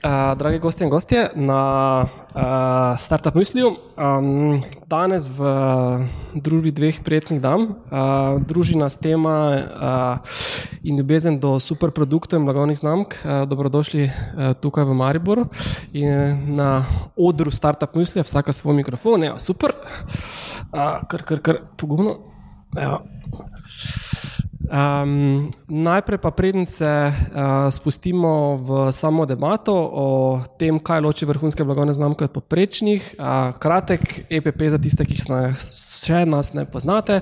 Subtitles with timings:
[0.00, 1.60] Uh, dragi gosti in gostje na
[2.34, 5.44] uh, Startup Mysliju, um, danes v
[6.32, 10.40] družbi dveh prijetnih dam, uh, druži nas tema uh,
[10.80, 13.20] in ljubezen do superproduktov in blagovnih znamk.
[13.20, 15.44] Uh, dobrodošli uh, tukaj v Mariboru
[15.92, 16.84] in na
[17.16, 19.76] odru Startup Myslija, vsaka svoj mikrofon, ja, super,
[20.72, 22.16] uh, kar, kar, kar, pogumno.
[24.70, 30.06] Um, najprej pa predn se uh, spustimo v samo debato o
[30.58, 33.14] tem, kaj loči vrhunske blagovne znamke od poprečnih.
[33.18, 35.18] Uh, kratek EPP za tiste, ki
[36.00, 37.20] še nas ne poznate.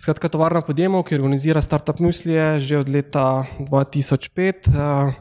[0.00, 5.12] Skratka, tovarna podjemov, ki organizira Startup Muslije že od leta 2005, uh,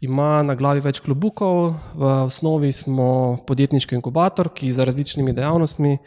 [0.00, 1.76] ima na glavi več klubukov.
[1.94, 5.98] V osnovi smo podjetniški inkubator, ki za različnimi dejavnostmi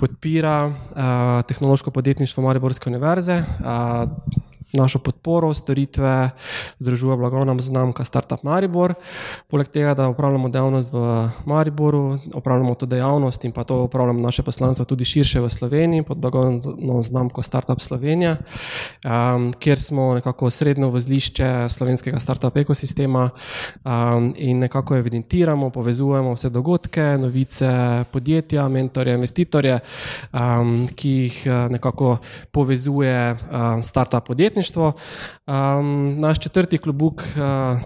[0.00, 0.74] podpira uh,
[1.48, 3.42] tehnološko podjetništvo Mariborske univerze.
[3.60, 6.30] Uh, našo podporo, storitve,
[6.78, 8.94] združuje blagovna znamka Startup Maribor.
[9.48, 14.42] Poleg tega, da upravljamo dejavnost v Mariboru, upravljamo to dejavnost in pa to upravljamo naše
[14.42, 18.36] poslanstvo tudi širše v Sloveniji pod blagovno znamko Startup Slovenija,
[19.04, 23.30] um, kjer smo nekako srednjo vozlišče slovenskega startup ekosistema
[23.84, 29.78] um, in nekako evidentiramo, povezujemo vse dogodke, novice podjetja, mentorje, investitorje,
[30.32, 32.16] um, ki jih uh, nekako
[32.52, 34.92] povezuje um, startup podjetništvo podjetništvo.
[35.46, 37.36] Um, naš četrti klubuk uh,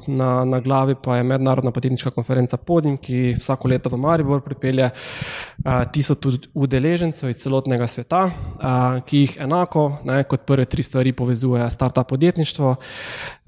[0.07, 4.91] na, na glavi pa je Mednarodna podjetniška konferenca Podim, ki vsako leto v Maribor pripelje
[4.91, 6.19] uh, tisoč
[6.55, 12.09] udeležencev iz celotnega sveta, uh, ki jih enako ne, kot prve tri stvari povezuje startup
[12.09, 12.77] podjetništvo.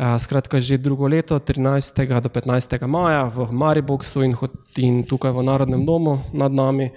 [0.01, 1.92] Uh, skratka, že drugo leto, 13.
[2.24, 2.89] do 15.
[2.89, 4.33] maja v Mariboku in,
[4.80, 6.89] in tukaj v Narodnem domu nad nami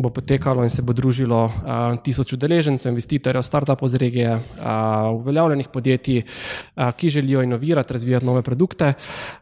[0.00, 1.52] bo potekalo in se bo družilo uh,
[2.00, 6.22] tisoč udeležencev, investitorjev, startupov z regije, uh, uveljavljenih podjetij,
[6.96, 8.92] ki želijo inovirati, razvijati nove produkte.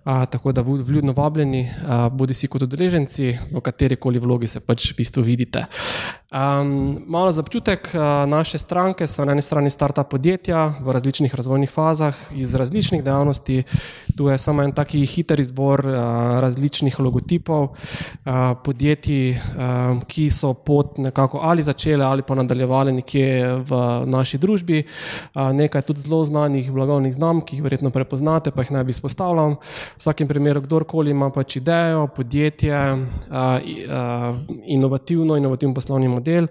[0.05, 1.71] Tako da vljudno vabljeni,
[2.13, 5.65] bodi si kot udeleženci, v kateri koli vlogi se pač v bistvu vidite.
[6.29, 7.89] Um, malo za občutek,
[8.27, 13.63] naše stranke so na eni strani startup podjetja v različnih razvojnih fazah, iz različnih dejavnosti.
[14.17, 15.95] Tu je samo en taki hiter izbor uh,
[16.43, 18.33] različnih logotipov uh,
[18.65, 24.83] podjetij, uh, ki so pot nekako ali začele ali pa nadaljevali nekje v naši družbi.
[25.35, 28.91] Uh, nekaj tudi zelo znanih blagovnih znamk, ki jih verjetno prepoznate, pa jih ne bi
[28.91, 29.55] izpostavljal.
[29.59, 32.79] V vsakem primeru, kdorkoli ima pač idejo, podjetje,
[34.67, 36.47] inovativno, inovativno poslovni model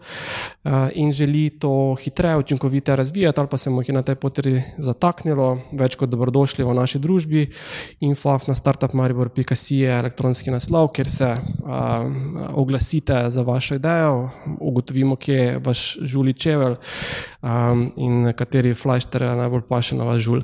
[0.94, 5.58] in želi to hitreje, učinkovite razvijati, ali pa se mu je na tej poti zataknilo,
[5.72, 7.42] več kot dobrodošli v naši družbi.
[8.06, 11.34] Info na startupmaribor.com je elektronski naslov, kjer se
[12.54, 16.76] oglasite za vašo idejo, ugotovimo, kje je vaš žuli čevelj
[17.96, 20.42] in kateri flashter najbolj paše na vaš žul.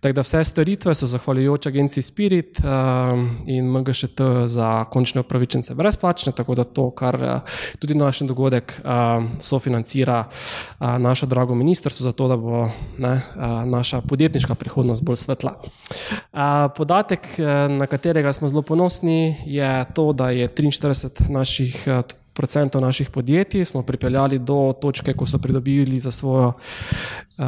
[0.00, 6.32] Tako da vse storitve so zahvaljujoč agenciji Spirit um, in MGŠT za končne upravičence brezplačne,
[6.32, 12.28] tako da to, kar uh, tudi naš dogodek uh, sofinancira uh, naše drago ministrstvo, zato
[12.28, 15.54] da bo ne, uh, naša podjetniška prihodnost bolj svetla.
[15.60, 16.40] Uh,
[16.76, 22.82] podatek, uh, na katerega smo zelo ponosni, je to, da je 43 naših uh, procentov
[22.82, 27.44] naših podjetij smo pripeljali do točke, ko so pridobili za svojo uh,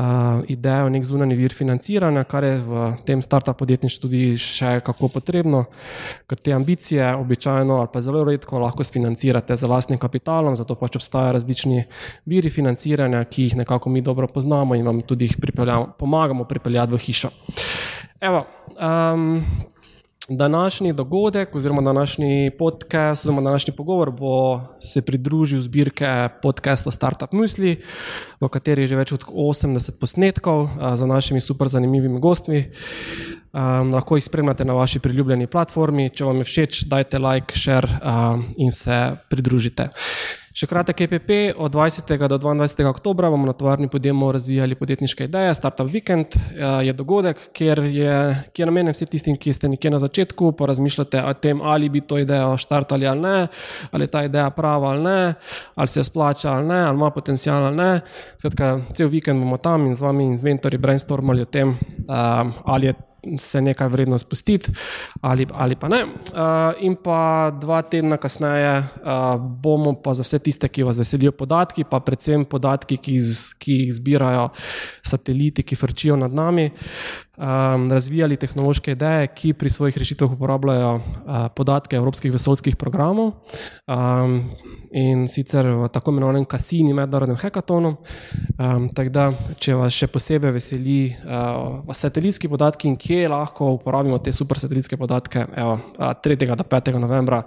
[0.49, 5.65] idejo nek zunani vir financiranja, kar je v tem startup podjetništvu tudi še kako potrebno,
[6.27, 11.01] ker te ambicije običajno ali pa zelo redko lahko sfinancirate z vlastnim kapitalom, zato pač
[11.01, 11.85] obstajajo različni
[12.27, 15.37] viri financiranja, ki jih nekako mi dobro poznamo in vam tudi jih
[15.99, 17.31] pomagamo pripeljati v hišo.
[18.21, 18.47] Evo,
[18.79, 19.43] um,
[20.29, 27.83] Današnji dogodek, oziroma današnji podcast, oziroma današnji pogovor bo se pridružil zbirke podcasta Startup Musli,
[28.41, 32.65] v kateri je že več kot 80 posnetkov za našimi super zanimivimi gostmi.
[33.53, 36.11] Um, lahko jih spremljate na vaši priljubljeni platformi.
[36.11, 39.89] Če vam je všeč, dajte like, share um, in se pridružite.
[40.57, 41.31] Še kratek EPP,
[41.61, 42.15] od 20.
[42.33, 42.87] do 22.
[42.89, 45.55] oktobra bomo na tovarni podjemu razvijali podjetniške ideje.
[45.55, 48.15] Startup Weekend eh, je dogodek, kjer je,
[48.57, 51.91] kjer je namenjen vsem tistim, ki ste nekje na začetku, pa razmišljate o tem, ali
[51.93, 53.35] bi to idejo štartali ali ne,
[53.91, 55.35] ali je ta ideja prava ali ne,
[55.75, 57.91] ali se splača ali ne, ali ima potencial ali ne.
[58.39, 62.57] Skratka, cel vikend bomo tam in z vami in z mentorji brainstormali o tem, um,
[62.65, 62.97] ali je
[63.39, 64.73] se nekaj vredno spustiti
[65.21, 66.03] ali, ali pa ne.
[66.05, 71.33] Uh, in pa dva tedna kasneje uh, bomo pa za vse tiste, ki vas veselijo
[71.33, 74.49] podatki, pa predvsem podatki, ki, z, ki jih zbirajo
[75.03, 76.71] sateliti, ki frčijo nad nami,
[77.37, 81.03] um, razvijali tehnološke ideje, ki pri svojih rešitvah uporabljajo uh,
[81.57, 83.33] podatke evropskih vesoljskih programov
[83.87, 84.41] um,
[84.91, 87.97] in sicer v tako imenovanem Kasini mednarodnem hekatonu.
[88.59, 89.27] Um, tako da,
[89.61, 94.97] če vas še posebej veseli uh, satelitski podatki in kje lahko uporabimo te super satelitske
[94.97, 96.49] podatke, evo, uh, 3.
[96.57, 96.93] do 5.
[97.01, 97.43] novembra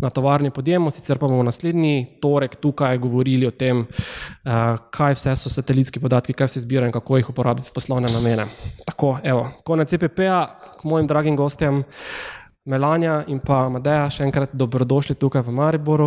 [0.00, 5.34] na tovarni podjemo, sicer pa bomo naslednji torek tukaj govorili o tem, uh, kaj vse
[5.36, 8.46] so satelitski podatki, kaj vse zbirajo in kako jih uporabiti v poslovne namene.
[8.86, 10.46] Tako, evo, konec CPP-a,
[10.80, 11.82] k mojim dragim gostjem.
[12.64, 16.06] Melanja in pa Madeja, še enkrat dobrodošli tukaj v Mariboru.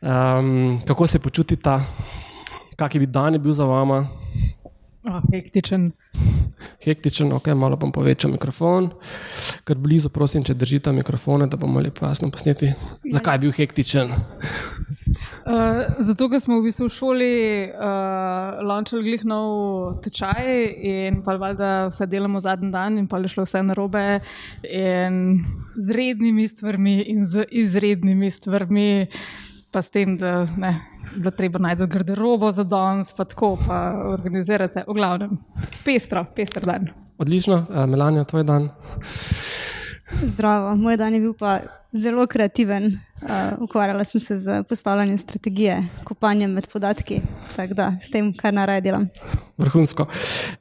[0.00, 1.76] Um, kako se počutite,
[2.76, 4.06] kak bi dan bil za vama?
[5.04, 5.90] Oh, hektičen.
[6.84, 8.88] Hektičen, ok, malo bom povečal mikrofon,
[9.68, 12.70] ker blizu, prosim, če držite mikrofone, da bomo lepo jasno posneti.
[13.12, 14.14] Zakaj je bil hektičen?
[15.44, 17.34] Uh, zato, ker smo v bistvu v šoli
[17.68, 23.34] uh, launčali glih nov tečaj in pa valjda vse delamo zadnji dan in pa je
[23.34, 24.22] šlo vse narobe
[24.64, 25.44] in
[25.76, 28.88] z rednimi stvarmi in z izrednimi stvarmi
[29.74, 30.70] pa s tem, da ne,
[31.16, 35.32] bilo treba najti garderobo za danes, pa tako, pa organizirati se, v glavnem,
[35.84, 36.92] pestro, pestro dan.
[37.18, 38.68] Odlično, uh, Melanja, tvoj dan.
[40.22, 41.58] Zdravo, moj dan je bil pa
[41.92, 42.86] zelo kreativen.
[43.24, 47.20] Uh, ukvarjala sem se z postavljanjem strategije, kopanjem med podatki,
[47.56, 49.08] tako da s tem, kar naraj delam.
[49.58, 50.06] Vrhunsko.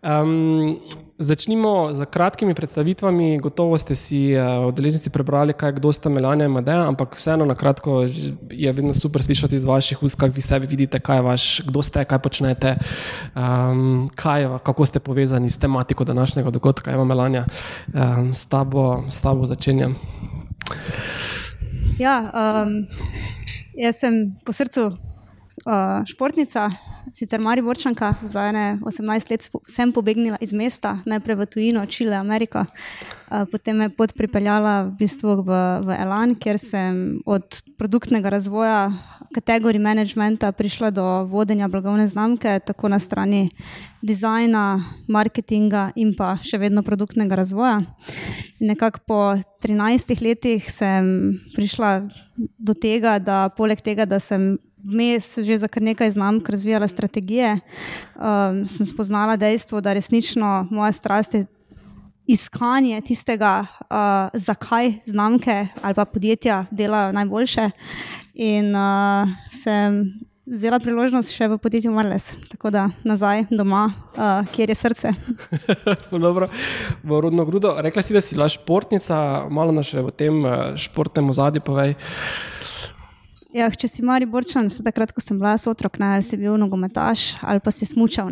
[0.02, 0.80] Um,
[1.24, 3.40] Začnimo z kratkimi predstavitvami.
[3.40, 7.56] Gotovo ste si odeleženci uh, prebrali, kaj kdo sta Melania in Madeja, ampak vseeno na
[7.56, 8.04] kratko
[8.52, 11.80] je vedno super slišati iz vaših ust, kako vi sebi vidite, kaj je vaš, kdo
[11.80, 12.76] ste, kaj počnete,
[13.40, 16.92] um, kaj, kako ste povezani s tematiko današnjega dogodka.
[16.92, 17.46] Evo, Melania,
[17.96, 19.96] um, s, tabo, s tabo začenjam.
[22.00, 22.84] Ja, um,
[23.80, 25.13] jaz sem po srcu
[25.66, 26.72] uh, športnica,
[27.14, 32.66] sicer Mariborčanka, za ene 18 let sem pobegnila iz mesta, najprej v tujino, Čile, Amerika.
[33.52, 38.94] Potem me je pot pripeljala v bistvu v, v Elan, kjer sem od produktnega razvoja,
[39.34, 43.50] kategorij managementa prišla do vodenja blagovne znamke, tako na strani
[44.06, 47.82] dizajna, marketinga in pa še vedno produktnega razvoja.
[48.62, 49.20] In nekako po
[49.66, 52.06] 13 letih sem prišla
[52.38, 57.60] do tega, da poleg tega, da sem vmes že za kar nekaj znamk razvijala strategije,
[58.16, 61.46] um, sem spoznala dejstvo, da resnično moja strast je
[62.28, 67.70] iskanje tistega, uh, zakaj znamke ali pa podjetja delajo najboljše.
[68.34, 74.74] In uh, sem vzela priložnost še v podjetju Marles, tako da nazaj doma, uh, kjer
[74.74, 75.14] je srce.
[76.12, 76.50] Dobro,
[77.04, 77.76] v rodno grudo.
[77.80, 81.96] Rekla si, da si bila športnica, malo nas še v tem uh, športnem ozadju povej.
[83.54, 86.56] Ja, če si mari borčan, se takrat, ko sem bila otrok, ne, ali si bil
[86.58, 88.32] nogometaš ali pa si smučal.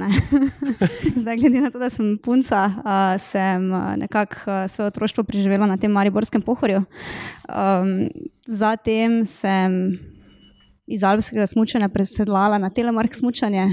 [1.22, 3.68] Zdaj, glede na to, da sem punca, uh, sem
[4.02, 6.82] nekako svoje otroštvo preživela na tem mariborskem pohorju.
[7.46, 8.10] Um,
[8.50, 9.94] zatem sem
[10.90, 13.68] iz alpskega smučanja presedlala na telemark smučanje.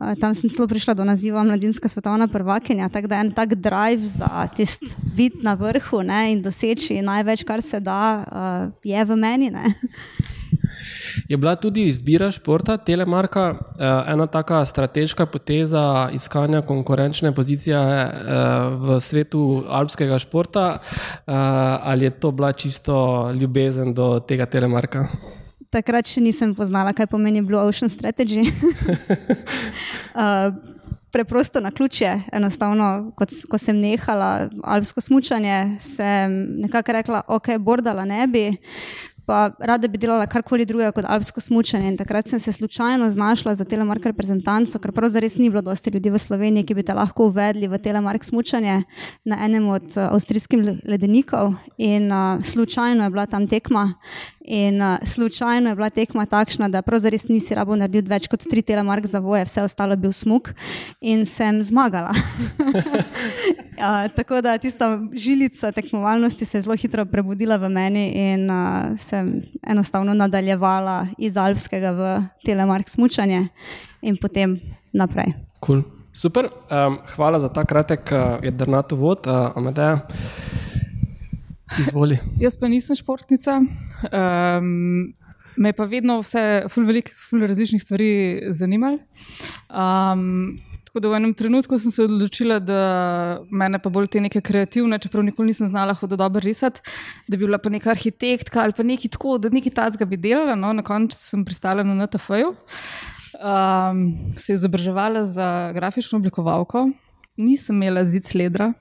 [0.00, 2.88] Uh, tam sem celo prišla do naziva mladinska svetovna prvakinja.
[2.88, 7.60] Tako da en tak drive za tisti biti na vrhu ne, in doseči največ, kar
[7.60, 9.52] se da, uh, je v meni.
[11.28, 18.10] Je bila tudi izbira športa Telemarka eh, ena taka strateška poteza iskanja konkurenčne pozicije eh,
[18.70, 21.32] v svetu alpskega športa, eh,
[21.82, 25.06] ali je to bila čisto ljubezen do tega Telemarka?
[25.70, 28.46] Takrat še nisem poznala, kaj pomeni Blue Ocean Strategy.
[31.12, 38.04] Preprosto na ključe, enostavno, kot, ko sem nehala alpsko smutanje, sem nekako rekla, ok, bordala
[38.04, 38.44] ne bi
[39.28, 41.92] pa rada bi delala karkoli drugega kot alpsko smutanje.
[42.00, 46.12] Takrat sem se slučajno znašla za telemark reprezentanco, ker pravzaprav res ni bilo dosti ljudi
[46.14, 48.80] v Sloveniji, ki bi te lahko uvedli v telemark smutanje
[49.28, 51.58] na enem od uh, avstrijskih ledenikov.
[51.76, 53.84] In uh, slučajno je bila tam tekma.
[54.50, 58.46] In uh, slučajno je bila tekma takšna, da pravzaprav res nisi rabo naredil več kot
[58.48, 60.48] tri telemark za voje, vse ostalo je bil smuk
[61.04, 62.14] in sem zmagala.
[62.16, 68.96] uh, tako da tista žilica tekmovalnosti se je zelo hitro prebudila v meni in uh,
[68.96, 69.28] sem
[69.68, 72.16] enostavno nadaljevala iz alpskega v
[72.48, 73.48] telemark smučanje
[74.00, 74.56] in potem
[74.92, 75.36] naprej.
[75.60, 75.84] Cool.
[76.12, 80.00] Super, um, hvala za ta kratek uh, jedrnat uvod, uh, Amadeja.
[81.76, 82.18] Izvoli.
[82.40, 83.58] Jaz pa nisem športnica.
[84.08, 85.12] Um,
[85.58, 88.08] me pa vedno vse, ful veliko, ful različnih stvari
[88.56, 88.98] zanimalo.
[89.68, 90.58] Um,
[90.88, 92.78] Tako da v enem trenutku sem se odločila, da
[93.52, 96.80] mene pa bolj te neke kreativne, čeprav nikoli nisem znala hoditi dobro risati,
[97.28, 100.56] da bi bila pa neka arhitektka ali pa nekaj tako, da nekaj tacga bi delala.
[100.56, 102.54] No, na koncu sem pristala na NTF-ju,
[103.36, 104.00] um,
[104.40, 106.88] se izobraževala za grafično oblikovalko,
[107.36, 108.72] nisem imela zid sledra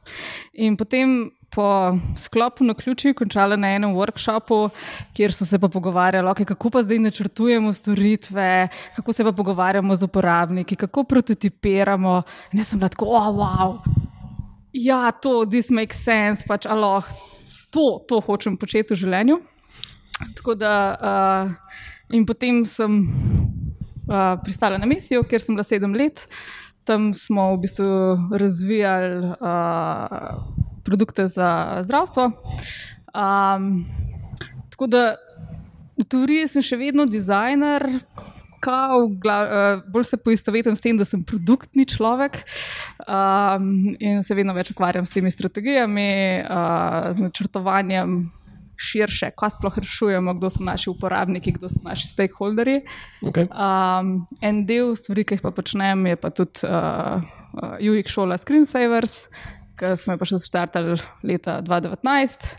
[0.54, 4.70] in potem po sklopu na ključi končala na enem workshopu,
[5.14, 9.96] kjer so se pa pogovarjali, okay, kako pa zdaj načrtujemo storitve, kako se pa pogovarjamo
[9.96, 12.22] z uporabniki, kako prototipiramo.
[12.52, 13.80] In jaz sem bila tako, oh, wow,
[14.74, 17.06] ja, to, this makes sense, pač aloh,
[17.72, 19.40] to, to hočem početi v življenju.
[20.38, 26.26] Tako da, uh, in potem sem uh, pristala na misijo, kjer sem bila sedem let.
[26.88, 27.90] Tam smo v bistvu
[28.40, 32.32] razvijali uh, produkte za zdravstvo.
[33.12, 33.86] Um,
[34.72, 35.04] tako da
[35.98, 37.88] v teoriji sem še vedno dizajner,
[38.64, 42.42] kao, gla, uh, bolj se poistovetim s tem, da sem produktni človek
[43.06, 46.10] um, in se vedno več ukvarjam s temi strategijami,
[46.44, 48.20] uh, z načrtovanjem.
[48.78, 52.84] Širše, kaj sploh rešujemo, kdo so naši uporabniki, kdo so naši stakeholderji.
[53.26, 53.48] Okay.
[53.50, 57.26] Um, en del stvari, ki jih pa počnem, je pa tudi uh,
[57.58, 59.16] uh, UX šola Screensavers,
[59.78, 62.56] ki smo jo pa še začrtali leta 2019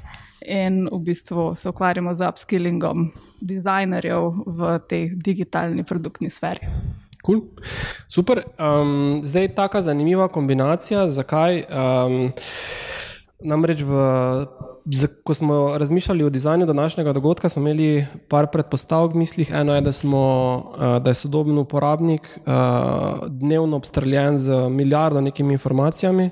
[0.47, 3.11] in v bistvu se ukvarjamo z upskillingom
[3.41, 6.67] dizajnerjev v tej digitalni produktni sferi.
[7.27, 7.43] Cool.
[8.09, 8.45] Super.
[8.57, 11.09] Um, zdaj je tako zanimiva kombinacija.
[11.09, 11.67] Zakaj?
[11.67, 12.31] Um,
[13.45, 13.93] namreč, v,
[14.87, 19.51] z, ko smo razmišljali o dizajnu današnjega dogodka, smo imeli par predpostavk v mislih.
[19.55, 20.25] Eno je, da, smo,
[20.57, 26.31] uh, da je sodoben uporabnik uh, dnevno obstreljen z milijardo nekimi informacijami.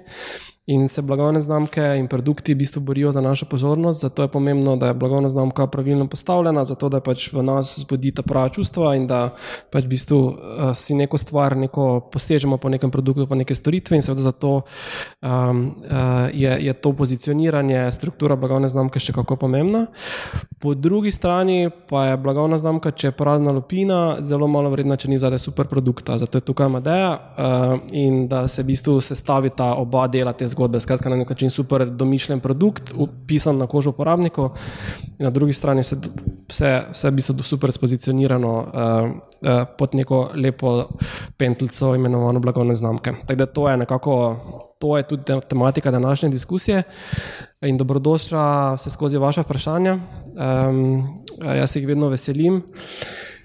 [0.67, 4.77] In se blagovne znamke in produkti v bistvu borijo za našo pozornost, zato je pomembno,
[4.77, 8.97] da je blagovna znamka pravilno postavljena, zato da pač v nas zbudi ta prava čustva
[8.99, 9.29] in da
[9.71, 13.95] pač v bistvu uh, si neko stvar, neko postežemo po nekem produktu, po neke storitve
[13.97, 14.51] in seveda zato
[15.23, 19.85] um, uh, je, je to pozicioniranje, struktura blagovne znamke še kako pomembna.
[20.59, 25.15] Po drugi strani pa je blagovna znamka, če je prazna lupina, zelo malo vredna, če
[25.15, 26.19] ni zadaj super produkta.
[26.19, 30.56] Zato je tukaj Madeja uh, in da se v bistvu sestavita oba dela te zgodbe
[30.57, 30.81] zgodbe.
[30.81, 34.57] Skratka, na nek način super domišljen produkt, upisan na kožo uporabnikov,
[35.19, 35.97] in na drugi strani vse,
[36.49, 39.11] vse, vse bi se super spozicionirano uh,
[39.45, 40.89] uh, pod neko lepo
[41.37, 43.15] pentljico, imenovano blagovne znamke.
[43.27, 44.17] Tako da to je nekako.
[44.79, 46.83] To je tudi tematika današnje diskusije.
[47.65, 49.95] In dobrodošla vse skozi vaše vprašanja.
[50.69, 51.07] Um,
[51.41, 52.57] jaz se jih vedno veselim.
[52.57, 53.36] Uh,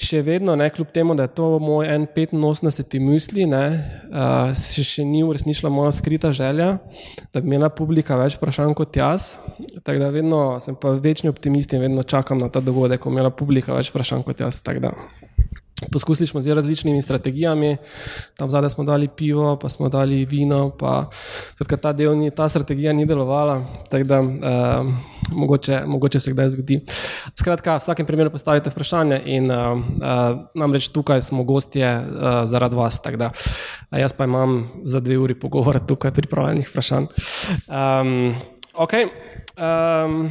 [0.00, 3.64] še vedno, ne, kljub temu, da je to moj 85 misli, ne,
[4.08, 6.72] uh, še, še ni uresničila moja skrita želja,
[7.32, 9.34] da bi imela publika več vprašanj kot jaz.
[9.84, 13.32] Tako da vedno sem pa večni optimist in vedno čakam na ta dogodek, ko imela
[13.34, 14.62] publika več vprašanj kot jaz.
[15.88, 17.76] Poskusili smo z različnimi strategijami,
[18.36, 21.10] tam zadaj smo dali pivo, pa smo dali vino, pa
[21.82, 24.28] ta, ni, ta strategija ni delovala, tako da uh,
[25.32, 26.80] mogoče, mogoče se kdaj zgodi.
[27.38, 29.78] Skratka, v vsakem primeru postavite vprašanje in uh,
[30.54, 35.34] namreč tukaj smo gostje uh, zaradi vas, da uh, jaz pa imam za dve uri
[35.34, 37.06] pogovor tukaj pripravljenih vprašanj.
[37.68, 38.34] Um,
[38.74, 38.92] ok.
[39.56, 40.30] Um,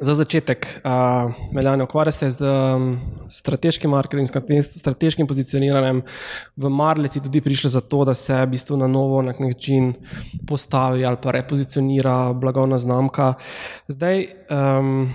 [0.00, 6.00] Za začetek, uh, Meljane, ukvarja se z um, strateškim marketingom, strateškim pozicioniranjem.
[6.56, 9.92] V Marleci tudi prišli za to, da se v bistvu na novo na način
[10.48, 13.34] postavi ali pa repozicionira blagovna znamka.
[13.88, 15.12] Zdaj, um,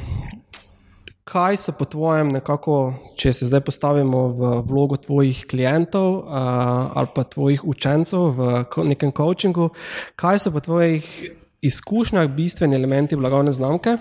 [1.23, 6.35] kaj so po tvojem, nekako, če se zdaj postavimo v vlogo tvojih klientov uh,
[6.93, 9.71] ali pa tvojih učencev v nekem coachingu,
[10.15, 11.09] kaj so po tvojih
[11.61, 13.97] izkušnjah bistveni elementi blagovne znamke?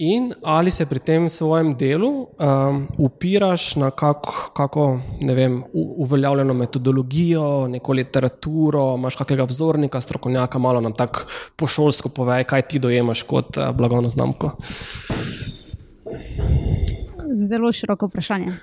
[0.00, 4.24] In ali se pri tem svojem delu um, upiraš na kak,
[4.56, 11.26] kako ne vem, uveljavljeno metodologijo, neko literaturo, imaš kakega vzornika, strokovnjaka, malo nam tako
[11.56, 14.54] pošolsko pove, kaj ti dojemaš kot uh, blagovno znamko?
[17.32, 18.56] Zelo široko vprašanje.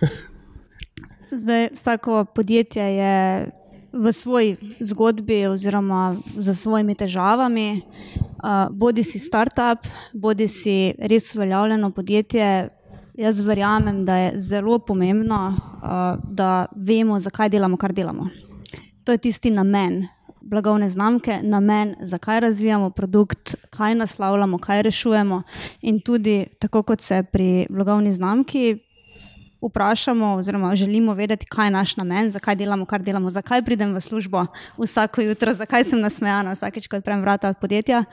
[1.41, 3.49] Zdaj, vsako podjetje je
[3.97, 11.91] v svoji zgodbi oziroma za svojimi težavami uh, bodi si startup, bodi si res uveljavljeno
[11.91, 12.69] podjetje.
[13.17, 18.29] Jaz verjamem, da je zelo pomembno, uh, da vemo, zakaj delamo, kar delamo.
[19.03, 20.05] To je tisti namen
[20.47, 25.41] blagovne znamke, namen, zakaj razvijamo produkt, kaj naslavljamo, kaj rešujemo.
[25.81, 28.77] In tudi, tako kot se pri blagovni znamki
[29.61, 34.01] vprašamo, oziroma želimo vedeti, kaj je naš namen, zakaj delamo, kar delamo, zakaj pridem v
[34.01, 34.45] službo
[34.77, 38.03] vsako jutro, zakaj sem nasmejana vsakeč, ko odprem vrata od podjetja.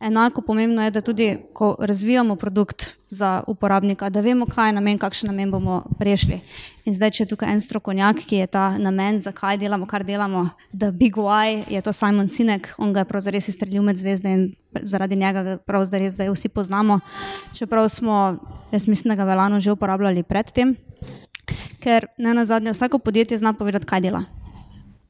[0.00, 4.98] Enako pomembno je, da tudi, ko razvijamo produkt za uporabnika, da vemo, kaj je namen,
[4.98, 6.38] kakšen namen bomo prešli.
[6.84, 10.44] In zdaj, če je tukaj en strokovnjak, ki je ta namen, zakaj delamo, kar delamo,
[10.72, 14.30] da Big Y je to Simon Sinek, on ga je prav zares izstrelil med zvezde
[14.30, 14.46] in
[14.82, 17.00] zaradi njega ga prav zdaj vsi poznamo.
[17.58, 18.38] Čeprav smo,
[18.70, 20.76] jaz mislim, da ga velano že uporabljali predtem,
[21.82, 24.24] ker ne na zadnje vsako podjetje zna povedati, kaj dela.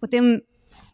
[0.00, 0.40] Potem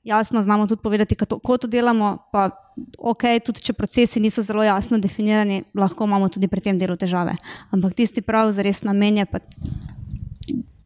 [0.05, 2.19] jasno znamo tudi povedati, kako to delamo.
[2.33, 2.51] Pa,
[2.99, 7.37] ok, tudi če procesi niso zelo jasno definirani, lahko imamo tudi pri tem delu težave.
[7.71, 9.41] Ampak tisti prav, za res namenje, pa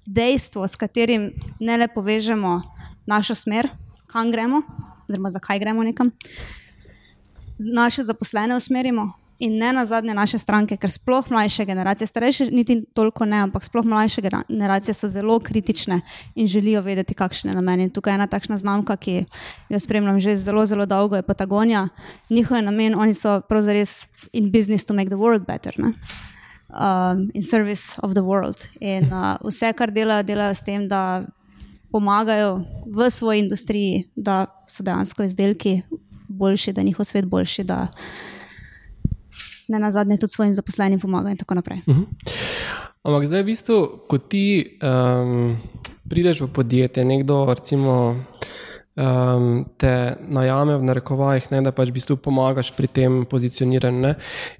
[0.07, 2.61] dejstvo, s katerim ne le povežemo
[3.07, 3.71] našo smer,
[4.09, 4.63] kam gremo,
[5.09, 6.13] oziroma zakaj gremo nekam,
[7.59, 12.83] naše zaposlene usmerimo in ne na zadnje naše stranke, ker sploh mlajše generacije, starejše niti
[12.95, 16.01] toliko ne, ampak sploh mlajše generacije so zelo kritične
[16.35, 17.83] in želijo vedeti, kakšne namene.
[17.87, 19.25] In tukaj je ena takšna znamka, ki
[19.69, 21.89] jo spremljam že zelo, zelo dolgo, je Patagonija.
[22.31, 23.69] Njihov namen, oni so pravzaprav
[24.33, 25.75] in business to make the world better.
[25.79, 25.93] Ne?
[26.69, 28.57] Um, in service of the world.
[28.81, 31.25] In uh, vse, kar delajo, delajo s tem, da
[31.93, 35.83] pomagajo v svoji industriji, da so dejansko izdelki
[36.29, 38.38] boljši, da je njihov svet boljši, da ne
[39.69, 41.83] na zadnje tudi svojim zaposlenim pomagajo in tako naprej.
[41.89, 42.03] Mhm.
[43.03, 43.77] Ampak zdaj, v bistvu,
[44.09, 45.57] ko ti um,
[46.11, 48.17] prideš v podjetje, nekdo recimo
[48.99, 54.01] um, te najame v narekovajih, ne, da pač v bistvu pomagaš pri tem pozicioniranju.
[54.03, 54.15] Ne,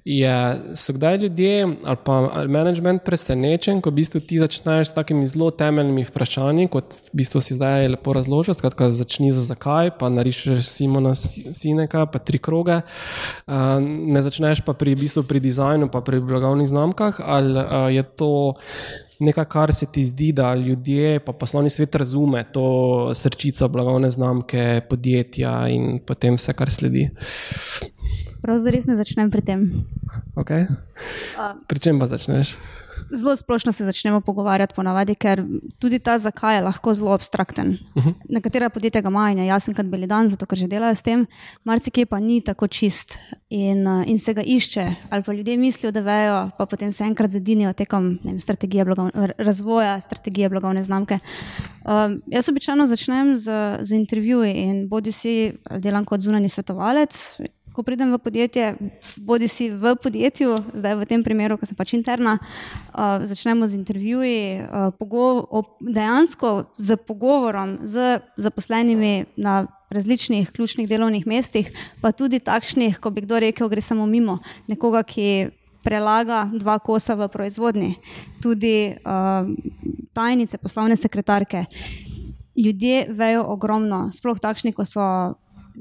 [0.07, 0.35] je,
[0.79, 5.27] so kdaj ljudje ali pa ali management presenečen, ko v bistvu ti začneš s takimi
[5.27, 10.09] zelo temeljnimi vprašanji, kot v bistvu si zdaj lepo razložil, skratka, začni za zakaj, pa
[10.13, 12.81] narišeš Simona Sineka, pa tri kroge.
[13.47, 17.87] Uh, ne začneš pa pri, v bistvu, pri dizajnu, pa pri blagovnih znamkah, ali uh,
[17.91, 18.31] je to
[19.19, 24.81] nekaj, kar se ti zdi, da ljudje, pa poslovni svet razume to srčico blagovne znamke,
[24.89, 27.09] podjetja in potem vse, kar sledi.
[28.39, 29.65] Pravzaprav res ne začnem pri tem.
[30.39, 30.67] Okay.
[31.67, 32.55] Pri čem pa začneš?
[33.11, 35.43] Zelo splošno se začnemo pogovarjati, ponavadi, ker
[35.79, 37.77] tudi ta zakaj je lahko zelo abstrakten.
[37.95, 38.09] Uh mhm.
[38.09, 38.13] -huh.
[38.29, 41.27] Nekatera podjetja ga imajo, jasen kot beli dan, zato ker že delajo s tem,
[41.63, 43.17] marsikaj pa ni tako čist
[43.49, 44.95] in, uh, in se ga išče.
[45.09, 49.33] Ali pa ljudje mislijo, da vejo, pa potem se enkrat zadinijo tekom vem, strategije blagovne,
[49.37, 51.19] razvoja, strategije blagovne znamke.
[51.85, 53.51] Um, jaz običajno začnem z,
[53.81, 57.39] z intervjuji in bodi si delam kot zunani svetovalec
[57.79, 58.75] ko pridem v podjetje,
[59.23, 63.79] bodi si v podjetju, zdaj v tem primeru, ko sem pač interna, uh, začnemo z
[63.79, 71.71] intervjuji, uh, dejansko z pogovorom z zaposlenimi na različnih ključnih delovnih mestih,
[72.03, 75.55] pa tudi takšnih, ko bi kdo rekel, gre samo mimo nekoga, ki.
[75.79, 77.93] Prelaga dva kosa v proizvodni,
[78.43, 79.47] tudi uh,
[80.11, 81.63] tajnice, poslovne sekretarke.
[82.51, 85.07] Ljudje vejo ogromno, sploh takšni, ko so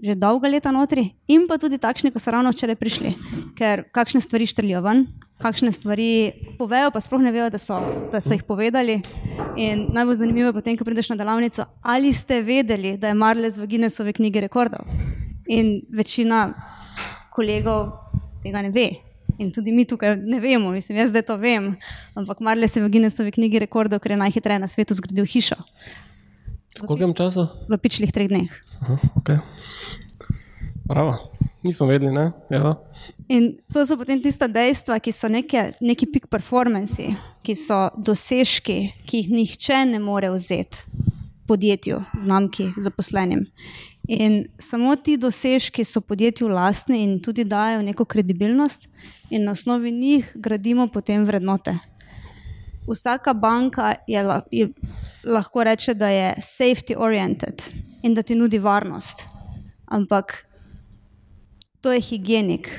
[0.03, 3.15] že dolga leta notri, in pa tudi takšni, ki so ravno včeraj prišli,
[3.59, 5.07] ker kakšne stvari štrlijo ven,
[5.43, 7.79] kakšne stvari povejo, pa sploh ne vejo, da so,
[8.13, 9.01] da so jih povedali.
[9.59, 13.59] In najbolj zanimivo je potem, ko prideš na delavnico, ali ste vedeli, da je Marles
[13.59, 14.87] v Guinnessovi knjigi rekordov.
[15.49, 16.53] In večina
[17.35, 17.93] kolegov
[18.43, 18.91] tega ne ve.
[19.39, 21.77] In tudi mi tukaj ne vemo, mislim, jaz zdaj to vem.
[22.19, 25.59] Ampak Marles je v Guinnessovi knjigi rekordov, ker je najhitreje na svetu zgradil hišo.
[26.79, 27.49] V kolkem času?
[27.67, 28.47] V pičlih treh dneh.
[28.83, 29.39] Aha, okay.
[30.87, 31.17] Pravo,
[31.67, 32.15] nismo vedeli.
[32.15, 32.31] Ne?
[32.55, 32.79] Ja.
[33.27, 37.03] In to so potem tista dejstva, ki so neke, neki peak performance,
[37.43, 40.87] ki so dosežki, ki jih nihče ne more vzeti
[41.49, 43.43] podjetju, znamki, zaposlenim.
[44.09, 48.87] In samo ti dosežki so podjetju lastni in tudi dajo neko kredibilnost,
[49.35, 51.75] in na osnovi njih gradimo potem vrednote
[52.89, 54.69] vsaka banka je, je,
[55.25, 57.63] lahko reče, da je safety oriented
[58.03, 59.25] in da ti nudi varnost.
[59.87, 60.47] Ampak
[61.81, 62.71] to je higienik.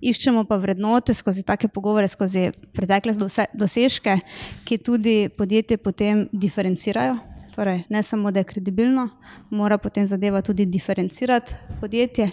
[0.00, 3.16] Iščemo pa vrednote skozi take pogovore, skozi pretekle
[3.54, 4.20] dosežke,
[4.64, 7.16] ki tudi podjetje potem diferencirajo.
[7.58, 9.08] Torej, ne samo, da je kredibilno,
[9.50, 12.30] mora potem zadeva tudi diferencirati podjetje.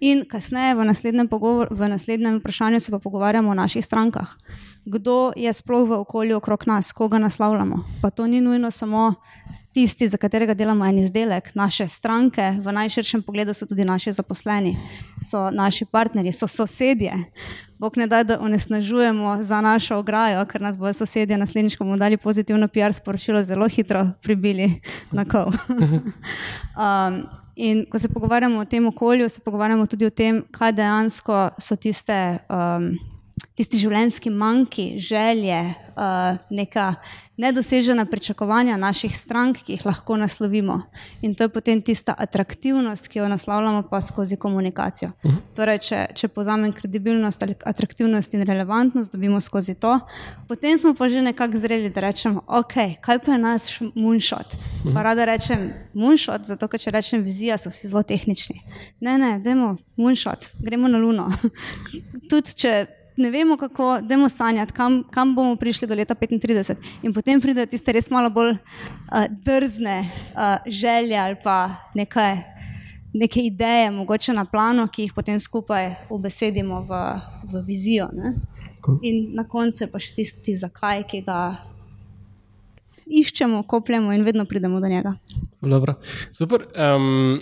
[0.00, 4.28] In kasneje, v naslednjem, pogovor, v naslednjem vprašanju, se pa pogovarjamo o naših strankah.
[4.84, 7.84] Kdo je sploh v okolju okrog nas, koga naslavljamo?
[8.02, 9.14] Pa to ni nujno samo
[9.74, 11.54] tisti, za katerega delamo en izdelek.
[11.54, 14.76] Naše stranke, v najširšem pogledu, so tudi naši zaposleni,
[15.22, 17.14] so naši partnerji, so sosedje.
[17.78, 21.96] Bog ne da, da onesnažujemo za našo ograjo, ker nas bojo sosedje naslednjič, ko bomo
[21.96, 24.80] dali pozitivno PR sporočilo, zelo hitro pribili
[25.12, 25.52] na kol.
[26.82, 27.22] um,
[27.58, 31.76] In ko se pogovarjamo o tem okolju, se pogovarjamo tudi o tem, kaj dejansko so
[31.76, 32.14] tiste
[32.46, 32.92] um,
[33.58, 36.94] tisti življenjski manjki, želje, uh, neka
[37.38, 40.80] nedosežena pričakovanja naših strank, ki jih lahko naslovimo.
[41.22, 45.10] In to je potem tista atraktivnost, ki jo naslavljamo pa skozi komunikacijo.
[45.22, 45.36] Uh -huh.
[45.56, 50.00] Torej, če, če povzamem kredibilnost, atraktivnost in relevantnost, dobimo skozi to,
[50.48, 54.54] potem smo pa že nekako zreli, da rečemo, ok, kaj pa je naš moonshot.
[54.54, 54.94] Uh -huh.
[54.94, 58.60] Pa rada rečem moonshot, zato ker če rečem vizija, so vsi zelo tehnični.
[59.00, 61.32] Ne, ne, dajmo moonshot, gremo na luno.
[62.30, 66.76] Tudi če ne vemo, kako, demo sanjati, kam, kam bomo prišli do leta 35.
[67.02, 72.36] In potem pride tiste res malo bolj uh, drzne uh, želje ali pa nekaj,
[73.14, 77.02] neke ideje, mogoče na plano, ki jih potem skupaj ubesedimo v,
[77.52, 78.08] v vizijo.
[78.12, 78.34] Ne?
[79.02, 81.40] In na koncu je pa še tisti zakaj, ki ga
[83.08, 85.14] iščemo, kopljemo in vedno pridemo do njega.
[85.60, 85.94] Dobro.
[86.32, 86.66] Super.
[86.76, 87.40] Um,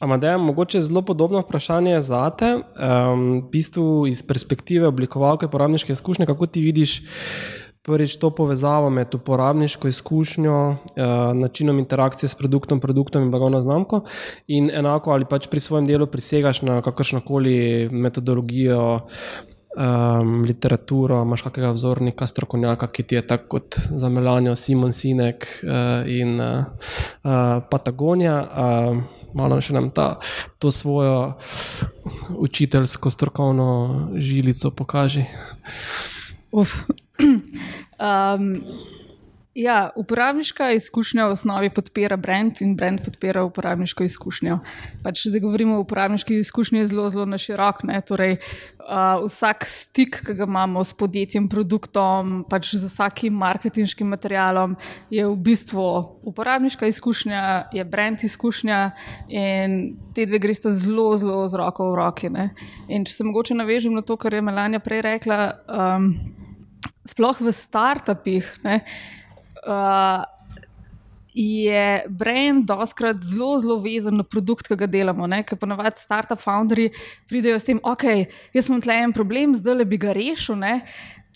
[0.00, 6.26] Amadej, mogoče zelo podobno vprašanje za te, um, v bistvu iz perspektive oblikovalke uporabniške izkušnje,
[6.26, 7.02] kako ti vidiš
[7.82, 10.76] prvič to povezavo med uporabniško izkušnjo, uh,
[11.34, 14.02] načinom interakcije s produktom, produktom in blagovno znamko,
[14.46, 19.00] in enako ali pač pri svojem delu prisegaš na kakršno koli metodologijo.
[19.76, 25.44] Um, literaturo, imaš kakega vzornika, strokovnjaka, ki ti je tako kot za Melanijo, Simon Sinek
[25.44, 26.64] uh, in uh,
[27.24, 28.38] uh, Patagonija.
[28.40, 30.14] Uh, malo še nam ta,
[30.58, 31.36] to svojo
[32.36, 33.68] učiteljsko strokovno
[34.16, 35.26] žilico pokaže.
[37.96, 38.60] Um,
[39.56, 44.58] Ja, uporabniška izkušnja v osnovi podpira brand in brand podpira uporabniško izkušnjo.
[45.00, 47.80] Pač zdaj govorimo o uporabniški izkušnji zelo, zelo na širok.
[48.04, 54.76] Torej, uh, vsak stik, ki ga imamo s podjetjem, produktom, pač z vsakim marketinškim materialom,
[55.08, 55.88] je v bistvu
[56.28, 58.90] uporabniška izkušnja, je brand izkušnja
[59.32, 62.28] in te dve gresta zelo, zelo z roko v roki.
[62.28, 62.50] Ne?
[62.92, 66.12] In če se mogoče navežem na to, kar je Melania prej rekla, um,
[67.08, 68.58] sploh v startupih.
[68.68, 68.82] Ne?
[68.84, 69.14] uh,
[71.36, 75.28] je brand doskrat zelo, zelo vezan na produkt, ki ga delamo.
[75.44, 76.94] Ker ponovadi startup founderji
[77.28, 78.04] pridejo s tem, ok,
[78.56, 80.80] jaz imam tle en problem, zdaj le bi ga rešil, ne?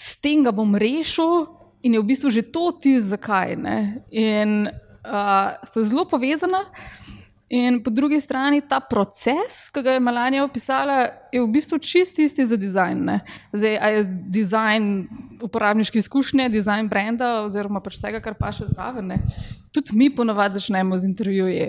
[0.01, 1.45] s tem ga bom rešil
[1.85, 3.57] in je v bistvu že to ti zakaj.
[3.61, 4.01] Ne?
[4.09, 4.71] In
[5.05, 6.65] uh, sta zelo povezana.
[7.51, 12.19] In po drugi strani ta proces, ki ga je Melania opisala, je v bistvu čist
[12.23, 13.01] isti za dizajn.
[13.05, 13.17] Ne?
[13.53, 14.05] Zdaj, a je
[14.39, 14.85] dizajn
[15.43, 19.17] uporabniške izkušnje, dizajn brenda, oziroma pač vsega, kar pa še zraven.
[19.75, 21.67] Tudi mi ponovadi začnemo z intervjuji.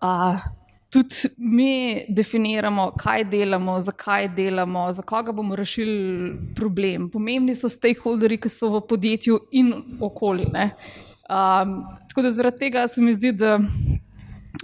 [0.00, 0.40] Uh,
[0.88, 7.10] tudi mi definiramo, kaj delamo, zakaj delamo, za koga bomo rešili problem.
[7.12, 10.48] Pomembni so stakeholderi, ki so v podjetju in okoli.
[10.48, 13.58] Um, tako da zaradi tega se mi zdi, da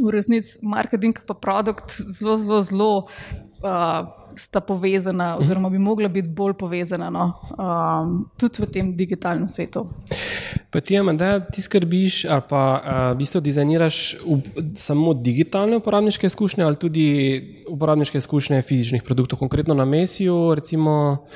[0.01, 3.09] v resnici marketing in produkt zelo, zelo, zelo
[3.65, 7.33] uh, sta povezana, oziroma bi mogla biti bolj povezana, no?
[7.59, 9.85] um, tudi v tem digitalnem svetu.
[10.71, 14.41] Pa ti, da ti skrbiš, ali pa uh, v bistvu dizajniraš v,
[14.75, 17.07] samo digitalne uporabniške izkušnje, ali tudi
[17.71, 21.27] uporabniške izkušnje fizičnih produktov, konkretno na Mesiju, recimo,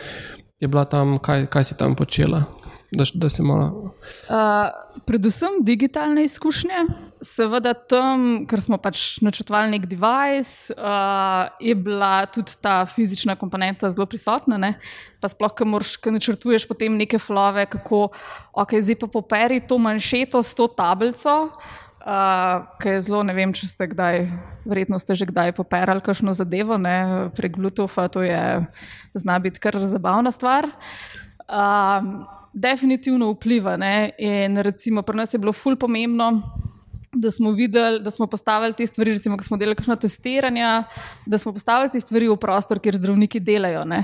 [0.61, 2.44] je bila tam, kaj, kaj si tam počela?
[2.90, 3.94] Da, da malo...
[4.31, 6.87] uh, predvsem digitalne izkušnje,
[7.20, 13.90] seveda tam, ker smo pač načrtovali nek device, uh, je bila tudi ta fizična komponenta
[13.92, 14.57] zelo prisotna.
[14.57, 14.70] Ne?
[15.20, 18.07] Pa sploh, ki moraš, ki načrtuješ potem neke flove, kako
[18.57, 21.37] ok, zdaj pa poperi to manjšeto s to tablico.
[22.09, 24.22] Uh, ki je zelo, ne vem, če ste kdaj,
[24.64, 27.29] verjetno ste že kdaj poperali kakšno zadevo, ne?
[27.37, 28.64] prek Bluetootha, to je
[29.12, 30.72] zna biti kar zabavna stvar.
[31.44, 33.77] Uh, definitivno vpliva.
[33.77, 34.11] Ne?
[34.18, 36.33] In recimo, pri nas je bilo ful pomembno.
[37.12, 40.66] Da smo videli, da smo postavili te stvari, recimo, ko smo delali kakšno testiranje,
[41.27, 43.87] da smo postavili te stvari v prostor, kjer zdravniki delajo.
[43.88, 44.03] Ne?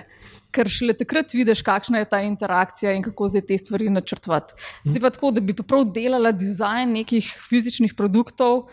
[0.54, 4.56] Ker šele takrat vidiš, kakšna je ta interakcija in kako zdaj te stvari načrtovati.
[4.86, 8.70] Zdaj pa tako, da bi prav delala dizajn nekih fizičnih produktov,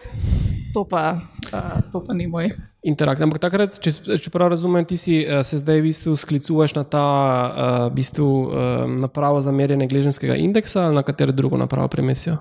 [0.74, 1.20] to pa,
[1.52, 2.54] uh, to pa ni moj.
[2.82, 3.28] Interakcija.
[3.28, 6.84] Ampak takrat, če, če prav razumem, ti si, uh, se zdaj v bistvu sklicuješ na
[6.84, 12.39] ta uh, bistvu, uh, napravo za merjenje gležnjskega indeksa ali na katero drugo napravo premesijo?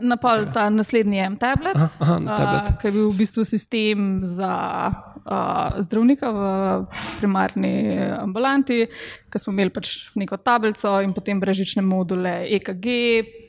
[0.00, 1.80] Na pol ta naslednji M-tablet,
[2.78, 4.52] ki je bil v bistvu sistem za
[5.26, 6.40] uh, zdravnika v
[7.18, 8.86] primarni ambulanti,
[9.30, 12.86] ki smo imeli pač neko tablico in potem brežične module EKG,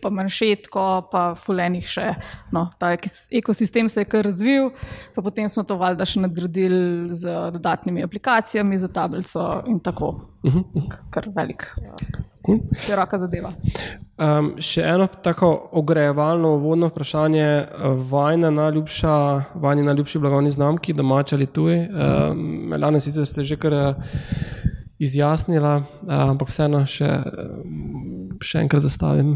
[0.03, 2.07] pa manjšetko, pa fulenih še.
[2.55, 4.71] No, ta ekosistem se je kar razvil,
[5.15, 10.15] pa potem smo to valjda še nadgradili z dodatnimi aplikacijami za tablico in tako.
[10.45, 10.65] Mhm.
[10.73, 11.03] Mhm.
[11.11, 11.69] Kar velik.
[12.47, 12.59] Cool.
[12.79, 13.49] Široka zadeva.
[14.17, 17.47] Um, še eno tako ogrejevalno uvodno vprašanje.
[18.07, 19.15] Vajna najljubša,
[19.59, 21.81] vajni najljubši blagovni znamki, domači ali tuji.
[21.91, 22.39] Um,
[22.71, 23.75] Melane, sicer ste že kar
[24.97, 27.11] izjasnila, ampak vseeno še,
[28.39, 29.35] še enkrat zastavim.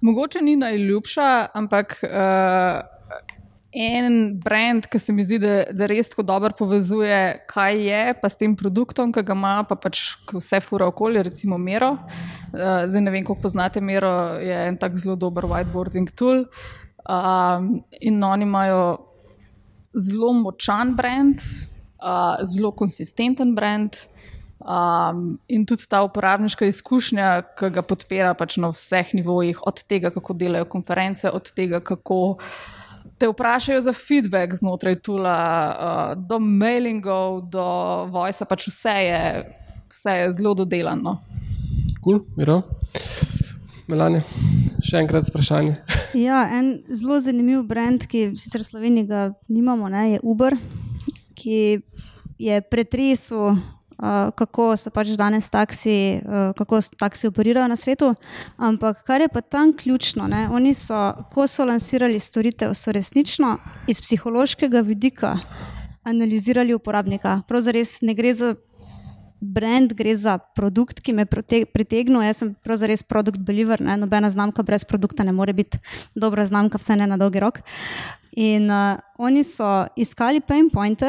[0.00, 2.00] Mogoče ni najljubša, ampak.
[2.08, 2.97] Uh
[3.78, 7.18] en brand, ki se mi zdi, da, da res tako dobro povezuje,
[7.50, 11.58] kaj je, pa s tem produktom, ki ga ima, pa pač vse fura okolje, recimo
[11.62, 11.92] Mero.
[11.94, 14.10] Uh, zdaj ne vem, kako poznate Mero,
[14.42, 16.44] je en tak zelo dober whiteboarding tool.
[17.06, 18.82] Um, in oni imajo
[19.94, 21.44] zelo močan brand,
[22.02, 23.94] uh, zelo konsistenten brand.
[24.58, 30.10] Um, in tudi ta uporabniška izkušnja, ki ga podpira pač na vseh nivojih, od tega,
[30.10, 32.40] kako delajo konference, od tega, kako
[33.18, 35.38] te vprašajo za feedback znotraj tula,
[35.70, 37.64] uh, do mailingov, do
[38.12, 39.22] voice, pač vse je,
[39.92, 41.18] vse je zelo dodelano.
[42.00, 42.62] Kul, cool, miro.
[43.88, 44.20] Melani,
[44.84, 45.78] še enkrat vprašanje.
[46.26, 50.58] ja, en zelo zanimiv brand, ki sicer v Sloveniji ga nimamo, ne, je Uber,
[51.38, 51.58] ki
[52.38, 53.56] je pretresel
[54.36, 58.14] kako so pač danes taksi, uh, kako taksi operirajo na svetu.
[58.56, 63.56] Ampak kar je pa tam ključno, ne, oni so, ko so lansirali storitev, so resnično
[63.86, 65.38] iz psihološkega vidika
[66.04, 67.42] analizirali uporabnika.
[67.48, 68.54] Pravzaprav ne gre za.
[69.40, 72.24] Brand gre za produkt, ki me pritegne.
[72.26, 73.94] Jaz sem pravzaprav produkt believer, ne?
[73.96, 75.78] nobena znamka brez produkta ne more biti
[76.18, 77.60] dobra znamka, vse ne na dolgi rok.
[78.34, 81.06] In uh, oni so iskali pain pointe,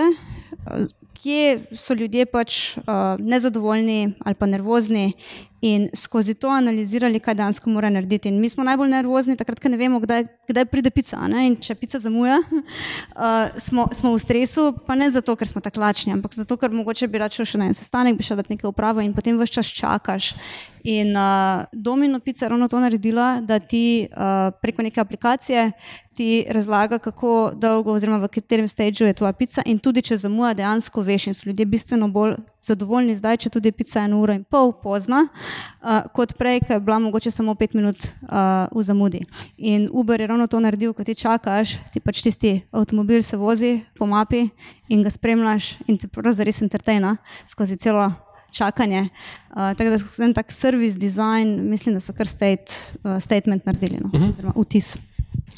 [1.22, 2.84] kje so ljudje pač uh,
[3.20, 5.14] nezadovoljni ali pa nervozni
[5.62, 8.30] in skozi to analizirali, kaj dejansko mora narediti.
[8.30, 11.20] In mi smo najbolj nervozni, takrat, ko ne vemo, kdaj, kdaj pride pica.
[11.28, 11.48] Ne?
[11.50, 15.84] In če pica zamuja, uh, smo, smo v stresu, pa ne zato, ker smo tako
[15.84, 18.72] lačni, ampak zato, ker mogoče bi račel še na en sestanek, bi šel dati nekaj
[18.72, 20.34] upravo in potem vse čas čakaš.
[20.84, 24.18] In uh, Domino Pica je ravno to naredila, da ti uh,
[24.62, 25.72] preko neke aplikacije
[26.20, 29.62] ti razlaga, kako dolgo, oziroma v katerem stadiju je tvoja pica.
[29.66, 32.34] In tudi, če zamuja, dejansko veš, in so ljudje bistveno bolj
[32.68, 36.76] zadovoljni zdaj, če tudi pica je eno uro in pol pozna, uh, kot prej, ki
[36.76, 39.24] je bila mogoče samo pet minut uh, v zamudi.
[39.56, 43.78] In Uber je ravno to naredil, ko ti čakaš, ti pač tisti avtomobil se vozi
[43.96, 44.50] po mapi
[44.92, 47.16] in ga spremljaš in te pravzaprav res entertaina
[47.48, 48.12] skozi celo
[48.52, 49.02] čakanje.
[49.50, 52.72] Uh, tako da so en tak servis, design, mislim, da so kar state,
[53.04, 54.10] uh, statement naredili, no?
[54.14, 54.32] uh mhm.
[54.32, 54.62] -huh.
[54.62, 54.98] vtis.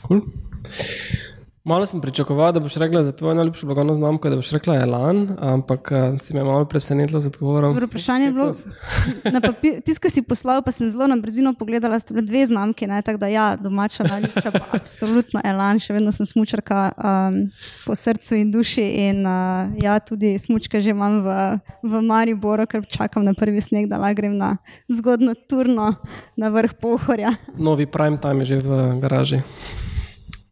[0.07, 0.21] Cool.
[1.63, 5.37] Malo sem pričakoval, da boš rekla za tvojo najljubšo blagovno znamko, da boš rekla Elan,
[5.39, 7.73] ampak uh, si me malo presenetila z odgovorom.
[7.73, 8.53] Dobro, vprašanje je bilo,
[9.85, 13.01] tisto, kar si poslal, pa sem zelo na brzino pogledala, sta bile dve znamke, ne,
[13.01, 17.37] tako da ja, domača najljubša, pa absolutno Elan, še vedno sem smučarka um,
[17.85, 21.35] po srcu in duši in uh, ja, tudi smučke že imam v,
[21.83, 24.55] v Mariboru, ker čakam na prvi sneg, da grem na
[24.89, 25.93] zgodno turno
[26.33, 27.35] na vrh Pohorja.
[27.53, 29.43] Novi prime time je že v garaži.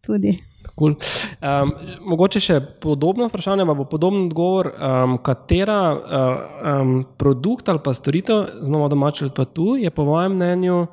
[0.06, 0.38] Tudi.
[0.80, 0.96] Cool.
[1.44, 1.74] Um,
[2.08, 8.46] mogoče še podobno vprašanje, pa bo podoben odgovor, um, katera um, produkt ali pa storitev,
[8.63, 10.86] znova domače ali pa tu, je po mojem mnenju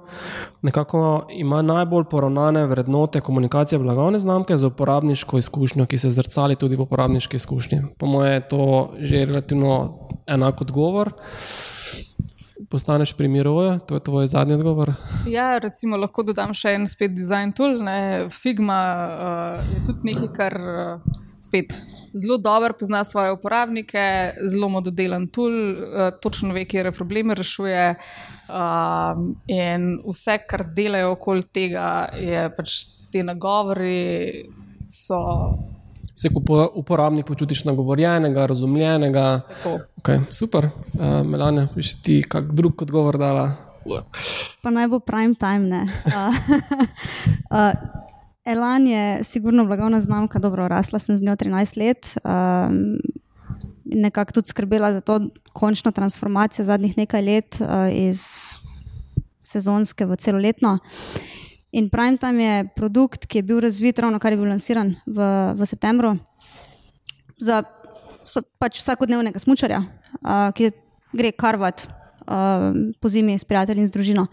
[0.66, 6.76] nekako ima najbolj poravnane vrednote komunikacije blagovne znamke za uporabniško izkušnjo, ki se zrcali tudi
[6.76, 7.82] v uporabniški izkušnji.
[7.98, 8.66] Po mojem je to
[8.98, 11.12] že relativno enak odgovor
[12.70, 14.92] postaneš pri miru, to je tvoj zadnji odgovor.
[15.28, 17.78] Ja, recimo, lahko dodam še en spet design tool.
[17.84, 18.26] Ne.
[18.32, 21.76] Figma uh, je tudi nekaj, kar uh, spet
[22.16, 24.06] zelo dobro pozna svoje uporabnike,
[24.48, 27.94] zelo mododelan tool, uh, točno ve, kje probleme rešuje.
[28.48, 34.46] Uh, in vse, kar delajo okoli tega, je pač te nagovori.
[34.86, 35.18] So
[36.16, 39.40] se kot uporabnik počutiš nagovorjenega, razumljenega.
[40.00, 43.50] Okay, super, uh, Melane, bi še ti kak drug odgovor dala?
[44.64, 45.84] Pa naj bo prime time.
[46.08, 46.40] Uh,
[47.52, 47.70] uh,
[48.52, 52.12] Elan je sigurno blagovna znamka, dobro, rasla sem z njo 13 let.
[52.24, 52.98] Um,
[53.86, 55.20] Nekako tudi skrbela za to
[55.54, 58.22] končno transformacijo zadnjih nekaj let uh, iz
[59.46, 60.78] sezonske v celoletno.
[60.80, 65.30] Uh, In Primetime je produkt, ki je bil razvit, ravno kar je bil lansiran v,
[65.58, 66.14] v septembru,
[67.42, 67.62] za
[68.58, 70.70] pač vsakodnevnega smočarja, uh, ki
[71.16, 74.26] gre karvat uh, po zimi s prijatelji in družino.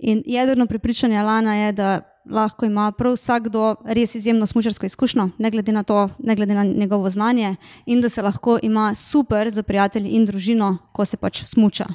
[0.00, 1.90] In jedrno prepričanje Lana je, da
[2.30, 6.64] lahko ima prav vsakdo res izjemno smočarsko izkušnjo, ne glede na to, ne glede na
[6.64, 11.42] njegovo znanje, in da se lahko ima super za prijatelji in družino, ko se pač
[11.44, 11.86] smuča.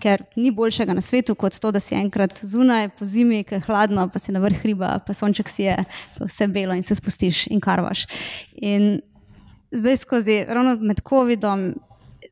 [0.00, 3.64] Ker ni boljšega na svetu kot to, da si enkrat zunaj po zimi, ki je
[3.66, 5.76] hladno, pa si na vrh hriba, pa sonček si je,
[6.18, 8.06] pa vse belo in se spustiš in karvaš.
[8.56, 9.00] In
[9.70, 11.72] zdaj skozi, ravno med COVID-om,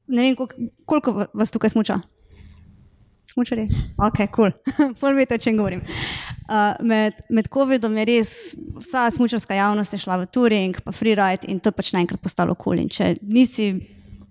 [0.07, 0.37] ne vem,
[0.85, 2.01] koliko vas tukaj smuča
[3.37, 3.69] smočari?
[4.01, 4.95] Ok, kul, cool.
[5.01, 5.83] pol veste, o čem govorim.
[5.85, 6.26] Uh,
[6.81, 8.31] med med COVID-om je res
[8.79, 12.77] vsa smočarska javnost šla v Turing, pa freeride in to je pač naenkrat postalo kul.
[12.77, 12.89] Cool.
[12.89, 13.73] Če nisi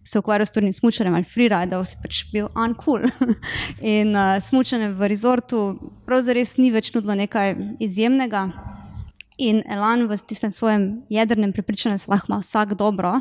[0.05, 3.07] se ukvarjal s turnim smučanjem ali freeridal, si pač bil uncool.
[3.95, 5.65] in uh, smučanje v rezortu
[6.05, 8.47] pravzaprav ni več nudilo nekaj izjemnega.
[9.37, 13.17] In Elan v tistem svojem jedrnem prepričanju, da lahko ima vsak dobro,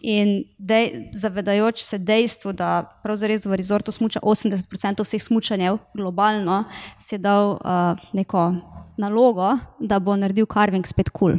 [0.00, 6.64] in dej, zavedajoč se dejstvu, da pravzaprav v rezortu smuča 80% vseh smučanjev globalno,
[7.00, 8.52] si je dal uh, neko
[8.98, 11.38] nalogo, da bo naredil carving spet kul.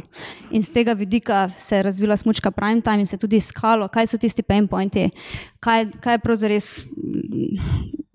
[0.50, 4.06] In z tega vidika se je razvila smočka prime time in se tudi iskalo, kaj
[4.06, 5.10] so tisti pain pointi,
[5.60, 6.60] kaj, kaj je pravzaprav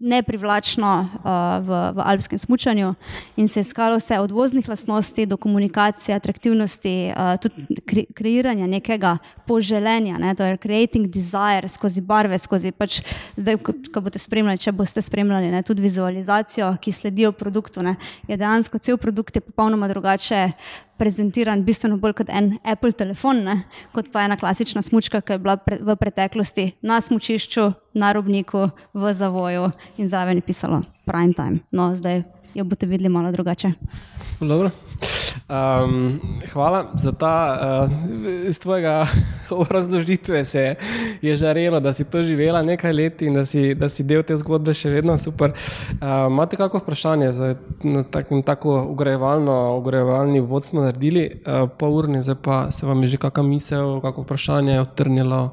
[0.05, 1.29] neprivlačno uh,
[1.65, 2.93] v, v alpskem smutku,
[3.37, 8.67] in se je iskalo vse od voznih lastnosti do komunikacije, atraktivnosti, uh, tudi kre, kreiranja
[8.67, 13.01] nekega poželenja, ne, torej creating desire skozi barve, skozi pač
[13.37, 17.83] zdaj, ko, boste spremljali, če boste spremljali ne, tudi vizualizacijo, ki sledi produktu.
[17.85, 17.95] Ne,
[18.27, 20.51] je dejansko cel produkt je popolnoma drugače
[20.97, 23.57] prezentiran bistveno bolj kot en Apple telefon, ne?
[23.95, 27.67] kot pa ena klasična smočka, ki je bila pre, v preteklosti na smočišču,
[27.99, 31.59] na robniku, v zavoju in zraven je pisalo prime time.
[31.71, 32.23] No, zdaj
[32.55, 33.73] jo boste videli malo drugače.
[34.47, 34.69] Dobro.
[35.49, 36.19] Um,
[36.53, 39.05] hvala za ta uh, iz tvojega
[39.69, 40.45] razložitve.
[40.45, 40.75] Se
[41.21, 44.37] je žarelo, da si to živela nekaj let in da si, da si del te
[44.37, 45.53] zgodbe še vedno super.
[45.53, 47.31] Uh, imate kakšno vprašanje?
[47.83, 53.01] Na takim, tako ugrajevalno, ugrajevalni vod smo naredili, uh, pol urni, zdaj pa se vam
[53.03, 55.43] je že kakšna misel, kakšno vprašanje odtrnilo.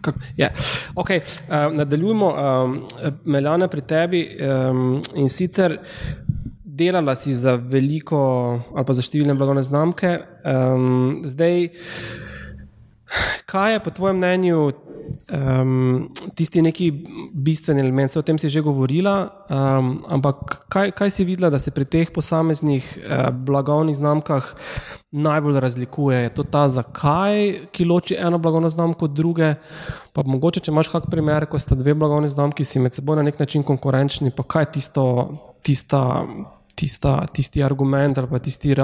[0.00, 0.54] Kak, yeah.
[0.94, 2.82] okay, uh, nadaljujemo, um,
[3.24, 5.78] Meljane, pri tebi um, in sicer
[6.80, 8.20] delala si za veliko
[8.72, 10.16] ali pa za številne blagovne znamke.
[10.48, 11.68] Um, zdaj,
[13.50, 14.70] kaj je po tvojem mnenju
[15.32, 16.90] um, tisti neki
[17.34, 18.16] bistveni element?
[18.16, 19.16] O tem si že govorila,
[19.50, 24.54] um, ampak kaj, kaj si videla, da se pri teh posameznih uh, blagovnih znamkah
[25.10, 26.22] najbolj razlikuje?
[26.22, 29.54] Je to ta, zakaj ki loči eno blagovno znamko od druge?
[30.14, 33.26] Pa mogoče, če imaš kak primer, ko sta dve blagovni znamki, si med seboj na
[33.26, 35.04] nek način konkurenčni, pa kaj je tisto,
[35.66, 36.24] tista
[36.74, 38.74] tista, tisti argument ali pa tisti,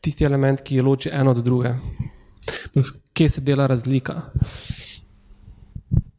[0.00, 1.74] tisti element, ki je loči eno od druge.
[3.12, 4.22] Kje se dela razlika?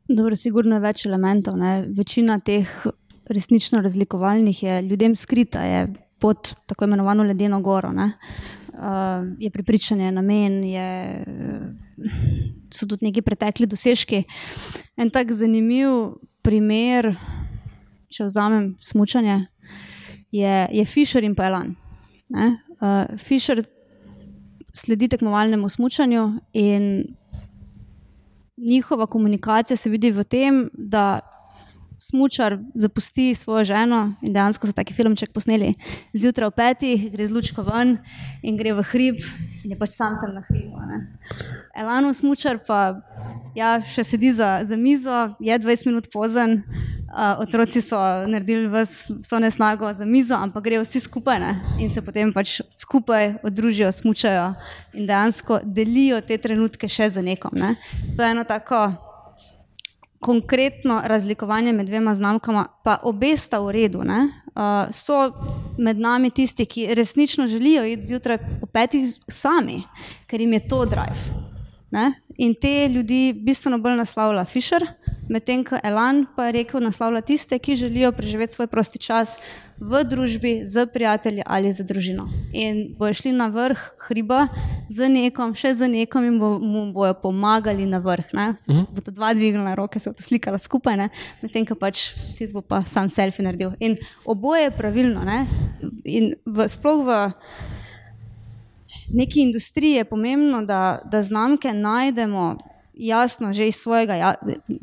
[0.07, 1.57] Dobro, sigurno je več elementov.
[1.57, 1.85] Ne?
[1.97, 2.69] Večina teh
[3.29, 5.87] resnično razlikovalnih je ljudem skrita, je
[6.19, 7.89] pod tako imenovano ledeno goro.
[7.89, 8.05] Uh,
[9.39, 11.23] je pripričanje, namen, je,
[12.73, 14.23] so tudi neki pretekli dosežki.
[14.97, 17.15] En tak zanimiv primer,
[18.11, 19.45] če vzamem smučanje,
[20.31, 21.75] je, je Fisher in Pelan.
[22.29, 23.63] Uh, Fisher
[24.73, 26.03] sledi tekmovalnemu smutku
[26.53, 27.15] in
[28.57, 31.19] njihova komunikacija se vidi v tem, da
[32.09, 35.73] smučar zapusti svojo ženo in dejansko so taki filmček posneli
[36.13, 37.97] zjutraj ob petih, gre z lučko ven
[38.43, 39.23] in gre v hrib
[39.63, 40.77] in je pač sam tam na hribu.
[41.73, 43.01] Elano smučar pa
[43.55, 46.61] ja, še sedi za, za mizo, je 20 minut pozen.
[47.15, 51.51] Uh, otroci so naredili vso nesnago za mizo, ampak grejo vsi skupaj ne?
[51.79, 54.49] in se potem pač skupaj odružijo, smučajo
[54.93, 57.55] in dejansko delijo te trenutke še za nekom.
[57.55, 57.75] Ne?
[58.17, 59.14] To je eno tako
[60.25, 63.99] konkretno razlikovanje med dvema znamkama, pa obe sta v redu.
[64.01, 65.29] Uh, so
[65.77, 69.83] med nami tisti, ki resnično želijo iti zjutraj po petih sami,
[70.27, 71.43] ker jim je to drive.
[71.91, 72.13] Ne?
[72.37, 74.87] In te ljudi bistveno bolj naslavlja Fisher,
[75.29, 79.37] medtem ko Elan pa je rekel, naslavlja tiste, ki želijo preživeti svoj prosti čas
[79.79, 82.29] v družbi, z prijatelji ali z družino.
[82.53, 84.47] In bojo šli na vrh hriba
[84.89, 88.31] z nekom, še z nekom in bo, mu bojo pomagali na vrh.
[88.33, 88.85] Mhm.
[88.95, 91.09] Bodo dva dvignila roke, se bodo slikala skupaj,
[91.41, 93.73] medtem ko pač ti bo pa sam selfie naredil.
[93.79, 95.25] In oboje je pravilno.
[95.25, 95.47] Ne?
[96.05, 97.11] In v, sploh v
[99.13, 102.57] neki industriji je pomembno, da, da znamke najdemo
[102.97, 104.31] jasno že iz svojega ja,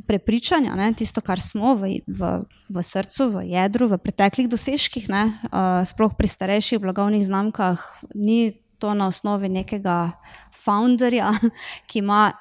[0.07, 5.41] prepričanja, ne, tisto, kar smo v, v, v srcu, v jedru, v preteklih dosežkih, ne,
[5.49, 7.81] uh, sploh pri starejših blagovnih znamkah,
[8.15, 10.13] ni to na osnovi nekega
[10.53, 11.33] founderja,
[11.89, 12.33] ki ima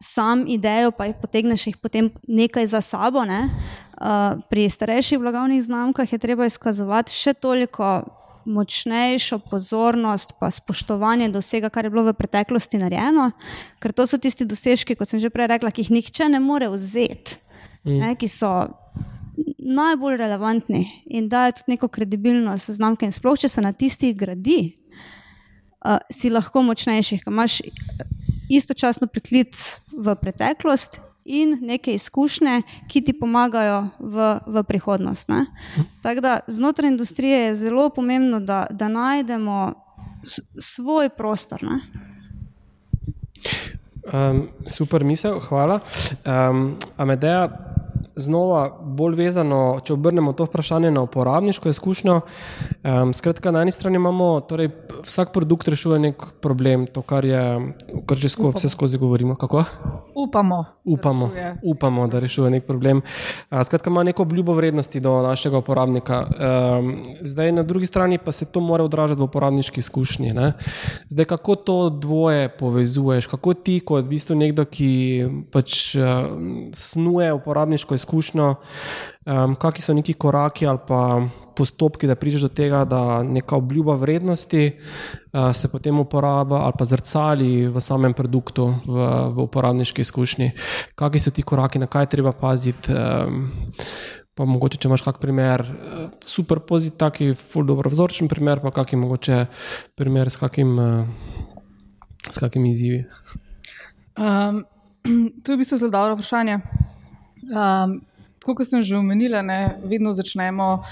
[0.00, 3.24] sam idejo, pa jih potegneš jih potem nekaj za sabo.
[3.24, 3.48] Ne.
[3.94, 8.02] Uh, pri starejših blagovnih znamkah je treba izkazovati še toliko
[8.46, 13.30] močnejšo pozornost, pa spoštovanje do vsega, kar je bilo v preteklosti narejeno,
[13.82, 16.68] ker to so tisti dosežki, kot sem že prej rekla, ki jih nihče ne more
[16.72, 17.38] vzeti,
[17.84, 17.98] mm.
[18.00, 18.52] ne, ki so
[19.58, 23.06] najbolj relevantni in dajo tudi neko kredibilnost znamke.
[23.08, 24.74] In sploh, če se na tistih gradi,
[25.82, 27.60] uh, si lahko močnejši, imaš
[28.52, 29.56] istočasno priklic
[29.90, 35.28] v preteklost in neke izkušnje, ki ti pomagajo v, v prihodnost.
[36.02, 39.72] Tako da znotraj industrije je zelo pomembno, da, da najdemo
[40.58, 41.62] svoj prostor.
[41.62, 41.80] Ne?
[44.12, 45.80] Um, super misel, hvala.
[46.24, 47.73] Um, Amedeja,
[48.16, 52.20] znova bolj vezano, če obrnemo to vprašanje na uporabniško izkušnjo.
[52.84, 54.70] Um, skratka, na eni strani imamo, torej,
[55.04, 57.42] vsak produkt rešuje nek problem, to, kar je,
[58.06, 59.34] kar že sko, vse skozi govorimo.
[59.34, 59.64] Kako?
[60.14, 60.64] Upamo.
[60.84, 63.02] Upamo, da upamo, da rešuje nek problem.
[63.50, 66.20] Uh, skratka, ima neko obljubo vrednosti do našega uporabnika.
[66.78, 70.32] Um, zdaj, na drugi strani pa se to mora odražati v uporabniški izkušnji.
[70.32, 70.52] Ne?
[71.08, 74.90] Zdaj, kako to dvoje povezuješ, kako ti, kot v bistvu nekdo, ki
[75.52, 76.30] pač uh,
[76.72, 78.54] snuje uporabniško izkušnjo, izkušnjo,
[79.24, 81.00] um, kakšni so neki koraki ali pa
[81.56, 86.84] postopki, da prideš do tega, da neka obljuba vrednosti uh, se potem uporablja ali pa
[86.84, 90.50] zrcali v samem produktu, v, v uporabniški izkušnji.
[90.94, 92.92] Kakšni so ti koraki, na kaj treba paziti?
[92.92, 93.48] Um,
[94.34, 95.62] Pa mogoče, če imaš kak primer,
[96.26, 99.36] super pozitiv, taki ful dobro vzorčen primer, pa kak je mogoče
[99.94, 100.72] primer s kakim,
[102.26, 103.04] s kakim izzivi.
[104.18, 104.64] Um,
[105.42, 106.58] to je v bistvu zelo dobro vprašanje.
[107.50, 108.00] Um,
[108.38, 110.84] tako kot sem že omenila, ne, vedno začnemo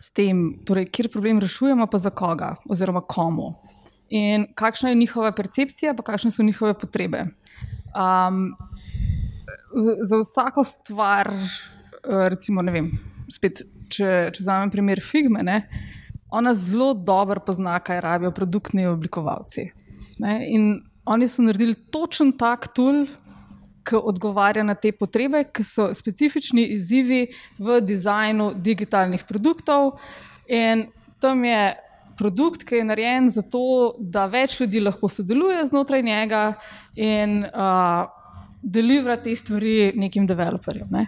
[0.00, 3.54] s tem, torej, kje problem rešujemo, pa za koga oziroma komu.
[4.10, 7.22] In kakšna je njihova percepcija, pa kakšne so njihove potrebe.
[7.94, 8.54] Um,
[10.02, 11.30] za vsako stvar,
[12.04, 12.90] recimo, ne vem,
[13.30, 15.62] spet, če, če vzamem primer Figme, ne,
[16.30, 19.66] ona zelo dobro pozna, kaj rabijo produktni oblikovalci.
[20.22, 20.72] Ne, in
[21.10, 23.04] oni so naredili točen tak tool,
[23.90, 27.24] ki odgovarja na te potrebe, ki so specifični izzivi
[27.58, 29.96] v dizajnu digitalnih produktov.
[30.46, 30.86] In
[31.20, 31.74] tam je
[32.20, 33.64] produkt, ki je narejen zato,
[33.98, 36.42] da več ljudi lahko sodeluje znotraj njega
[36.94, 38.04] in uh,
[38.62, 40.90] delivera te stvari nekim developerjem.
[40.92, 41.06] Ne.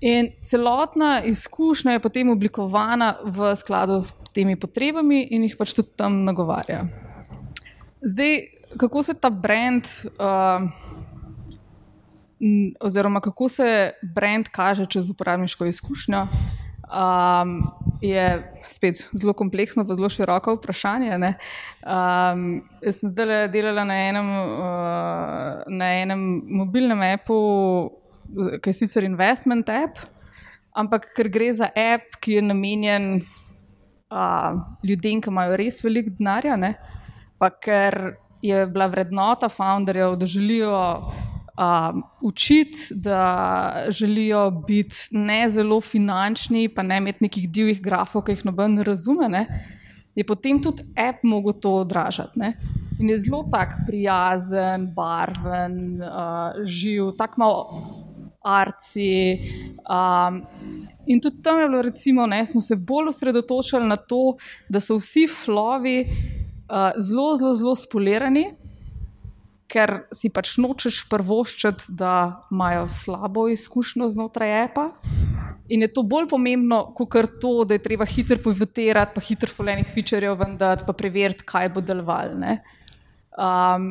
[0.00, 5.94] In celotna izkušnja je potem oblikovana v skladu s temi potrebami in jih pač tudi
[5.98, 6.84] tam nagovarja.
[8.02, 8.36] Zdaj,
[8.78, 9.86] kako se ta brand.
[10.18, 10.70] Uh,
[12.80, 16.26] oziroma kako se brand kaže čez uporabniško izkušnjo,
[16.88, 21.16] um, je spet zelo kompleksno, pa zelo široko vprašanje.
[21.16, 22.44] Um,
[22.82, 26.24] jaz sem zdaj delala na enem, uh, na enem
[26.60, 27.38] mobilnem appu,
[28.62, 29.98] ki je sicer investment app,
[30.76, 36.58] ampak ker gre za app, ki je namenjen uh, ljudem, ki imajo res veliko denarja,
[37.38, 40.76] pa ker je bila vrednota founderjev, da želijo
[41.58, 48.32] um, učiti, da želijo biti ne zelo finančni, pa ne imeti nekih divjih grafov, ki
[48.32, 49.46] jih noben ne razume, ne,
[50.14, 52.38] je potem tudi app mogel to odražati.
[52.38, 52.52] Ne.
[53.00, 57.60] In je zelo tak prijazen, barven, uh, živ, tako malo
[58.42, 59.38] arci.
[59.86, 60.42] Um,
[61.06, 64.36] in tudi tam je bilo, recimo, da smo se bolj osredotočili na to,
[64.68, 68.46] da so vsi flovi uh, zelo, zelo, zelo spolirani
[69.68, 74.88] ker si pač nočeš prvoščiti, da imajo slabo izkušnjo znotraj EPA.
[75.68, 79.90] In je to bolj pomembno, kot to, da je treba hitro pivotirati, pa hitro fulejnih
[79.92, 82.56] featurejev vendati, pa preveriti, kaj bo delovalo.
[83.36, 83.90] Um,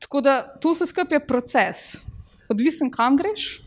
[0.00, 2.00] tako da tu se je proces.
[2.48, 3.60] Odvisen, kam greš,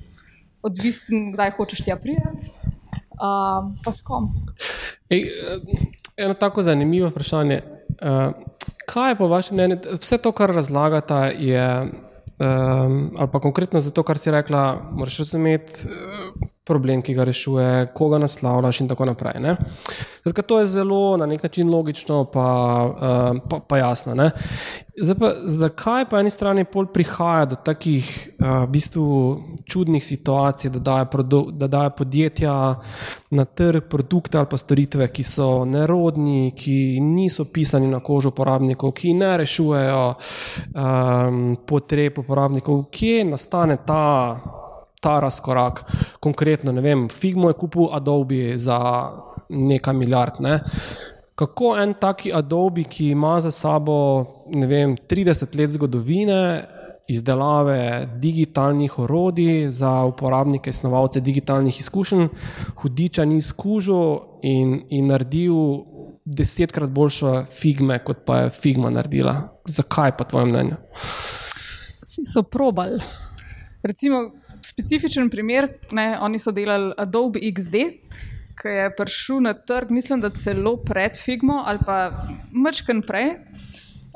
[0.65, 2.49] odvisen, kdaj hočeš tja priti,
[3.21, 4.33] um, pa s kom.
[5.09, 5.29] Ej,
[6.17, 7.61] eno tako zanimivo vprašanje.
[8.01, 8.33] Uh,
[8.85, 11.67] kaj je po vašem mnenju, vse to, kar razlagate, je,
[12.39, 15.87] um, ali pa konkretno za to, kar si rekla, moraš razumeti
[16.65, 19.33] problem, ki ga rešuje, koga naslavljaš in tako naprej.
[20.25, 22.47] Zdaj, to je zelo na nek način logično, pa,
[22.89, 24.15] uh, pa, pa jasno.
[24.15, 24.31] Ne?
[25.01, 28.09] Zdaj, pa, zakaj po eni strani prihaja do takih
[28.39, 29.05] uh, v bistvu
[29.65, 31.05] čudnih situacij, da daje,
[31.51, 32.75] da daje podjetja
[33.29, 38.91] na trg produkte ali pa storitve, ki so nerodni, ki niso pisani na kožo uporabnikov,
[38.91, 44.05] ki ne rešujejo um, potreb uporabnikov, kje nastane ta
[45.05, 45.83] ta razkorak.
[46.19, 48.79] Konkretno, ne vem, Figmo je kupil Adobe za
[49.49, 50.41] nekaj milijard.
[50.41, 50.59] Ne?
[51.35, 53.97] Kako en taki Adobe, ki ima za sabo
[54.67, 56.39] vem, 30 let zgodovine
[57.07, 62.27] izdelave digitalnih orodij za uporabnike, snovalce digitalnih izkušenj,
[62.81, 65.53] hudiča ni izkužil in, in naredil
[66.25, 69.35] desetkrat boljše Figme, kot pa je Figma naredila.
[69.65, 70.79] Zakaj pa tvoje mnenje?
[72.01, 72.97] Vsi so probali.
[73.83, 74.31] Recimo,
[74.65, 77.81] specifičen primer, ne, oni so delali Adobe XD,
[78.55, 83.35] ki je prišel na trg, mislim, da celo pred Figmo ali pa mečken prej.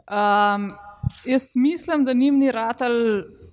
[0.09, 0.69] Um,
[1.25, 2.91] jaz mislim, da njim ni ratal.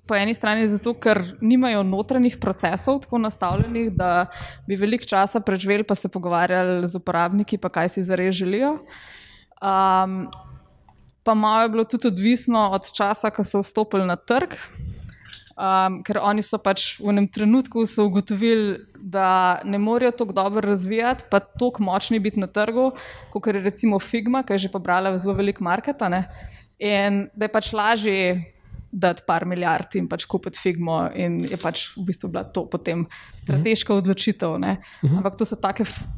[0.06, 4.28] Po eni strani zato, ker nimajo notranjih procesov tako nastavljenih, da
[4.68, 8.76] bi veliko časa preživeli, pa se pogovarjali z uporabniki, pa kaj si zares želijo.
[9.58, 10.28] Um,
[11.24, 14.54] pa malo je bilo tudi odvisno od časa, ko so vstopili na trg.
[15.56, 21.24] Um, ker oni so pač v enem trenutku ugotovili, da ne morejo tako dobro razvijati,
[21.30, 22.90] pa tako močni biti na trgu,
[23.32, 26.02] kot je recimo Figma, ki je že pobrala zelo velik market.
[26.78, 28.52] In da je pač lažje
[28.92, 33.06] dati par milijard in pač kupiti Figmo, in je pač v bistvu bila to potem
[33.36, 34.02] strateška uh -huh.
[34.02, 34.50] odločitev.
[34.50, 34.76] Uh mhm.
[35.02, 35.16] -huh.
[35.16, 35.56] Ampak to so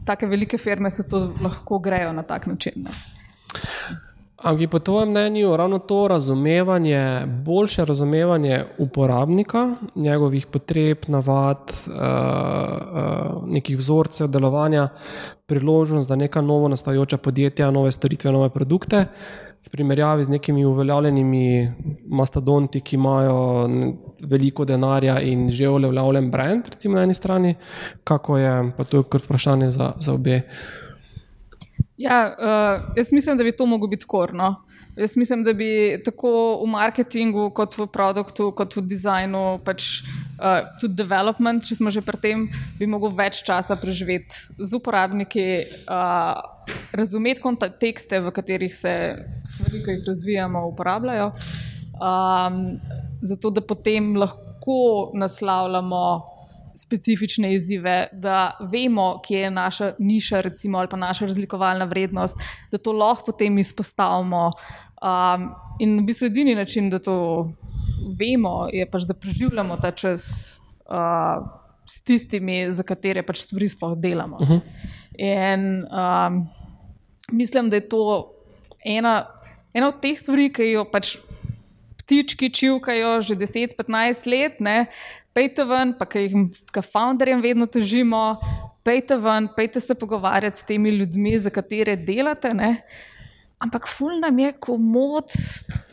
[0.05, 2.73] take velike firme, se to lahko grejo na tak način.
[2.77, 2.91] Ne?
[4.39, 13.49] Ali po tvojem mnenju ravno to razumevanje, boljše razumevanje uporabnika, njegovih potreb, navad, uh, uh,
[13.49, 14.89] nekih vzorcev delovanja,
[15.47, 19.07] priložnost, da neka novo nastajajoča podjetja, nove storitve, nove produkte,
[19.67, 21.73] v primerjavi z nekimi uveljavljenimi
[22.07, 23.69] mastodonti, ki imajo
[24.23, 27.55] veliko denarja in že uveljavljen brand, recimo na eni strani,
[28.05, 30.43] kako je, pa to je kar vprašanje za, za obe.
[31.99, 34.55] Ja, uh, jaz mislim, da bi to moglo biti korno.
[34.97, 36.31] Jaz mislim, da bi tako
[36.63, 42.03] v marketingu, kot v produktu, kot v dizajnu, pač uh, tudi development, če smo že
[42.03, 42.47] pri tem,
[42.79, 45.47] bi mogel več časa preživeti z uporabniki,
[45.91, 46.39] uh,
[46.95, 48.95] razumeti kontekste, v katerih se
[49.53, 51.31] stvari, ki jih razvijamo, uporabljajo.
[51.99, 52.79] Um,
[53.23, 56.03] zato, da potem lahko naslavljamo
[56.79, 62.37] specifične izzive, da vemo, kje je naša niša, recimo, ali pa naša razlikovalna vrednost,
[62.71, 64.51] da to lahko potem izpostavimo.
[65.03, 67.17] Um, in v bistvu edini način, da to
[68.19, 70.25] vemo, je pač, da preživljamo ta čas
[70.87, 71.47] uh,
[71.87, 74.37] s tistimi, za katere pač stvari sploh delamo.
[74.41, 74.61] Uh -huh.
[75.19, 76.47] In um,
[77.33, 78.33] mislim, da je to
[78.85, 79.27] ena,
[79.75, 81.17] ena od teh stvari, ki jo pač.
[81.99, 84.87] Ptički čivkajo že 10-15 let, ne,
[85.39, 86.39] pejte ven, pa ki jih
[86.75, 88.23] kot founderjem vedno težimo,
[88.87, 92.51] pejte ven, pejte se pogovarjati s temi ljudmi, za katere delate.
[92.59, 92.73] Ne?
[93.63, 95.31] Ampak ful nam je komod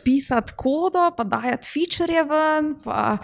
[0.06, 3.18] pisati kodo, pa dajati feature ven, pa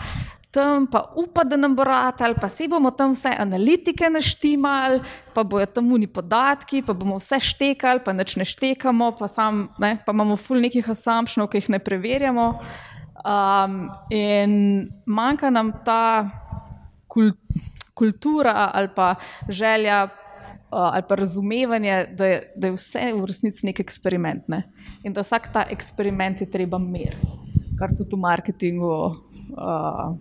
[0.53, 5.01] tam pa upati, da nam bo ratal, pa se bomo tam vse analitike naštimali,
[5.35, 9.65] pa bojo tam uni podatki, pa bomo vse štekali, pa neč ne štekamo, pa, sam,
[9.81, 12.51] ne, pa imamo ful nekih assumptionov, ki jih ne preverjamo.
[13.23, 16.29] Um, in manjka nam ta
[17.07, 17.31] kul
[17.95, 19.15] kultura ali pa
[19.49, 20.09] želja
[20.73, 24.49] uh, ali pa razumevanje, da je, da je vse v resnici nek eksperiment.
[24.49, 24.63] Ne?
[25.05, 27.39] In da vsak ta eksperiment je treba meriti,
[27.79, 30.17] kar tudi v marketingu uh,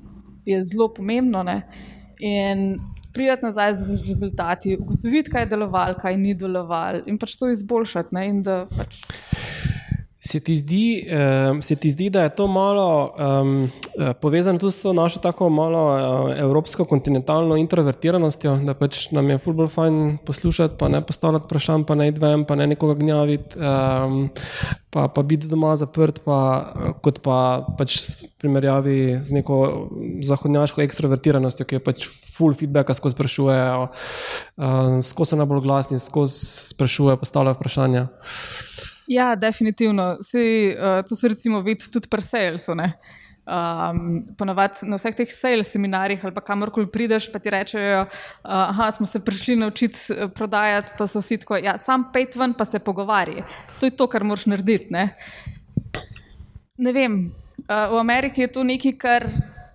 [0.45, 1.43] je zelo pomembno.
[1.43, 1.61] Ne?
[2.19, 2.79] In
[3.13, 8.15] pridati nazaj z rezultati, ugotoviti, kaj je delovalo, kaj ni delovalo, in pač to izboljšati.
[8.77, 8.99] Pač
[10.21, 11.01] Se ti, zdi,
[11.49, 13.71] um, se ti zdi, da je to malo um,
[14.21, 19.39] povezano tudi s to našo tako malo uh, evropsko kontinentalno introvertiranostjo, da pač nam je
[19.41, 24.29] fulbol fajn poslušati, pa ne postavljati vprašanj, pa ne idvem, pa ne nekoga gnjaviti, um,
[24.93, 26.37] pa, pa biti doma zaprt, pa,
[27.01, 27.97] kot pa pač
[28.37, 29.57] primerjavi z neko
[30.21, 32.05] zahodnjaško ekstrovertiranostjo, ki je pač
[32.37, 36.45] full feedback, skozi sprašujejo, um, skozi so najbolj glasni, skozi
[36.75, 38.07] sprašujejo, postavljajo vprašanja.
[39.11, 40.17] Ja, definitivno.
[40.21, 42.71] Sej, uh, to se recimo vidi tudi pri salesu.
[42.71, 48.05] Um, ponovadi na vseh teh sales seminarjih ali kamorkoli prideš, pa ti rečejo,
[48.43, 52.35] da uh, smo se prišli naučiti eh, prodajati, pa so vsi tako, ja, sam pet
[52.35, 53.43] ven, pa se pogovarji.
[53.79, 54.93] To je to, kar moraš narediti.
[54.93, 55.09] Ne,
[56.77, 59.27] ne vem, uh, v Ameriki je to nekaj, kar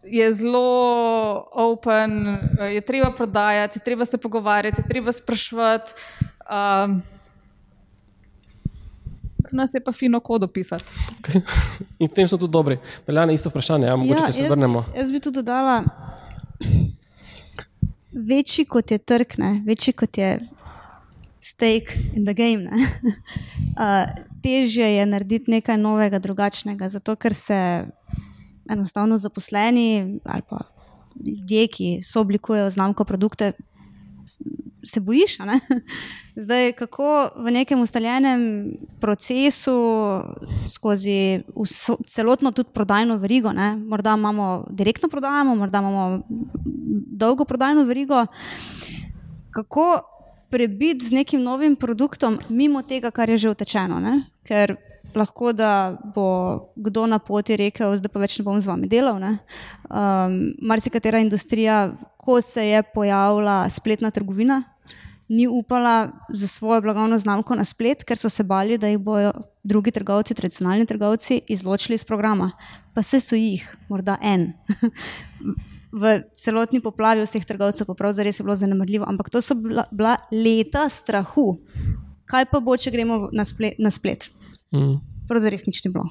[0.07, 2.39] je zelo open,
[2.73, 5.93] je treba prodajati, je treba se pogovarjati, je treba sprašvati.
[6.47, 7.03] Um,
[9.53, 10.85] nas je pa fino kodo pisati.
[11.21, 11.41] Okay.
[12.03, 12.79] In tem so tudi dobri.
[13.07, 14.85] Veljane isto vprašanje, ja, mogoče ja, se jaz, vrnemo.
[14.97, 15.85] Jaz bi tudi dodala,
[18.13, 20.39] večji kot je trg, ne, večji kot je
[21.41, 22.71] stake in the game.
[22.71, 27.59] uh, težje je narediti nekaj novega, drugačnega, zato ker se
[28.71, 30.61] enostavno zaposleni ali pa
[31.27, 33.53] ljudje, ki so oblikujejo znamko produkte,
[34.87, 35.39] se bojiš.
[36.45, 39.77] Zdaj, kako v nekem ustaljenem procesu,
[40.69, 43.77] skozi vso, celotno tudi prodajno verigo, ne?
[43.77, 46.21] morda imamo direktno prodajamo, morda imamo
[47.17, 48.27] dolgo prodajno verigo.
[49.51, 50.01] Kako
[50.51, 54.01] prebiti z nekim novim produktom, mimo tega, kar je že utečeno?
[54.01, 54.23] Ne?
[54.45, 54.77] Ker
[55.17, 59.17] lahko da bo kdo na poti rekel, da pa več ne bom z vami delal.
[59.17, 64.63] Um, Marsikatera industrija, ko se je pojavila spletna trgovina,
[65.29, 69.33] ni upala za svojo blagovno znamko na splet, ker so se bali, da jih bodo
[69.65, 72.51] drugi trgovci, tradicionalni trgovci, izločili iz programa.
[72.95, 74.53] Pa se so jih, morda en.
[75.97, 80.17] V celotni poplavi vseh trgovcev, pa pravzaprav je bilo zanemrljivo, ampak to so bila, bila
[80.33, 81.57] leta strahu.
[82.27, 83.79] Kaj pa bo, če gremo na splet?
[83.79, 84.29] Na splet?
[84.75, 84.99] Mm.
[85.29, 86.11] pravzaprav res nič ni bilo.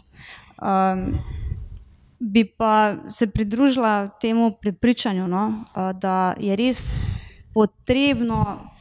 [0.57, 1.20] Um,
[2.20, 5.66] bi pa se pridružila temu prepričanju, no,
[6.01, 6.88] da je res
[7.53, 8.72] potrebno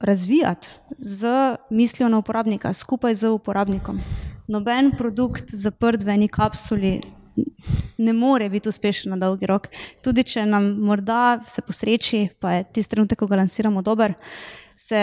[0.00, 0.68] razvijati
[0.98, 1.28] z
[1.70, 4.00] mislijo na uporabnika, skupaj z uporabnikom.
[4.48, 7.00] Noben produkt zaprt v eni kapsuli
[7.98, 9.68] ne more biti uspešen na dolgi rok.
[10.04, 14.14] Tudi če nam morda se posreči, pa je tisti trenutek, ko ga lansiramo, dober,
[14.76, 15.00] se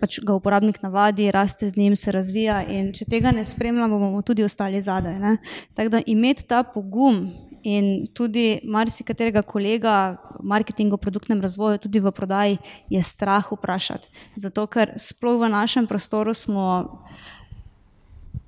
[0.00, 2.60] pač ga uporabnik navadi, raste z njim, se razvija.
[2.70, 5.18] In če tega ne spremljamo, bomo tudi ostali zadaj.
[5.20, 5.36] Ne?
[5.74, 7.26] Tako da imeti ta pogum.
[7.64, 12.58] In tudi marsikaterega kolega v marketingu, produktnem razvoju, tudi v prodaji,
[12.92, 14.10] je strah vprašati.
[14.36, 17.00] Zato, ker sploh v našem prostoru smo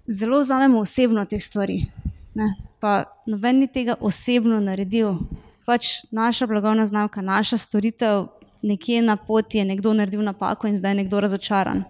[0.06, 1.86] zelo vzamemo osebno te stvari.
[2.34, 2.52] Ne?
[2.80, 5.16] Pa noben ni tega osebno naredil.
[5.64, 8.28] Pač naša blagovna znamka, naša storitev
[8.62, 11.84] nekje na poti je nekdo naredil napako in zdaj je nekdo razočaran.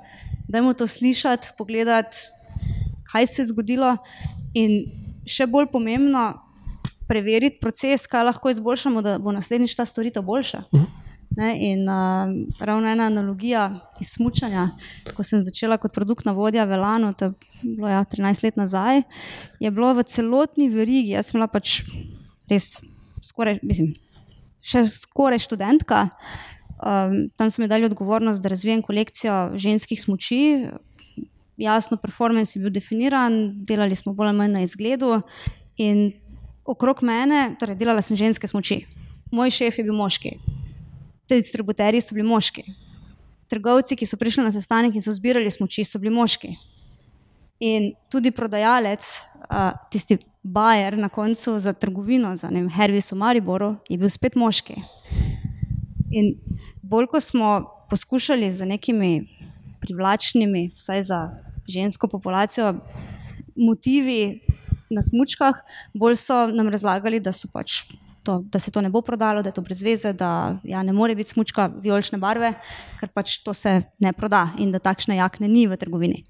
[0.48, 2.16] Dajmo to slišati, pogledati,
[3.12, 3.96] kaj se je zgodilo,
[4.54, 4.84] in
[5.26, 6.45] še bolj pomembno,
[7.08, 10.62] preveriti proces, kaj lahko izboljšamo, da bo naslednjič ta storitev boljša.
[11.36, 12.30] Ne, in uh,
[12.64, 13.66] ravno ena analogija
[14.00, 14.70] iz smutanja,
[15.16, 17.32] ko sem začela kot produktna vodja v Elanu, to je
[17.76, 19.02] bilo ja, 13 let nazaj,
[19.60, 21.12] je bilo v celotni verigi.
[21.12, 21.82] Jaz sem bila pač
[22.48, 22.78] res
[23.26, 23.92] skoraj, mislim,
[24.64, 26.06] še skoraj študentka,
[26.76, 30.68] Um, tam so mi dali odgovornost, da razvijem kolekcijo ženskih smoči.
[31.56, 35.22] Jasno, performance je bil definiran, delali smo bolj ali manj na izgledu.
[35.76, 36.12] In
[36.66, 38.82] okrog mene, torej delala sem ženske smoči.
[39.32, 40.36] Moj šef je bil moški,
[41.28, 42.64] te distributerji so bili moški.
[43.50, 46.54] Trgovci, ki so prišli na sestanek in so zbirali smoči, so bili moški.
[47.66, 49.06] In tudi prodajalec,
[49.90, 54.76] tisti bajer na koncu za trgovino, za Hervis v Mariboru, je bil spet moški.
[56.10, 56.34] In
[56.82, 59.28] bolj ko smo poskušali z nekimi
[59.80, 61.20] privlačnimi, vsaj za
[61.68, 62.74] žensko populacijo,
[63.56, 64.45] motivi
[64.90, 65.62] na smočkah,
[65.94, 67.82] bolj so nam razlagali, da, pač
[68.26, 70.92] to, da se to ne bo prodalo, da je to brez veze, da ja, ne
[70.92, 72.52] more biti smočka vijolične barve,
[73.00, 76.24] ker pač to se ne proda in da takšne jakne ni v trgovini.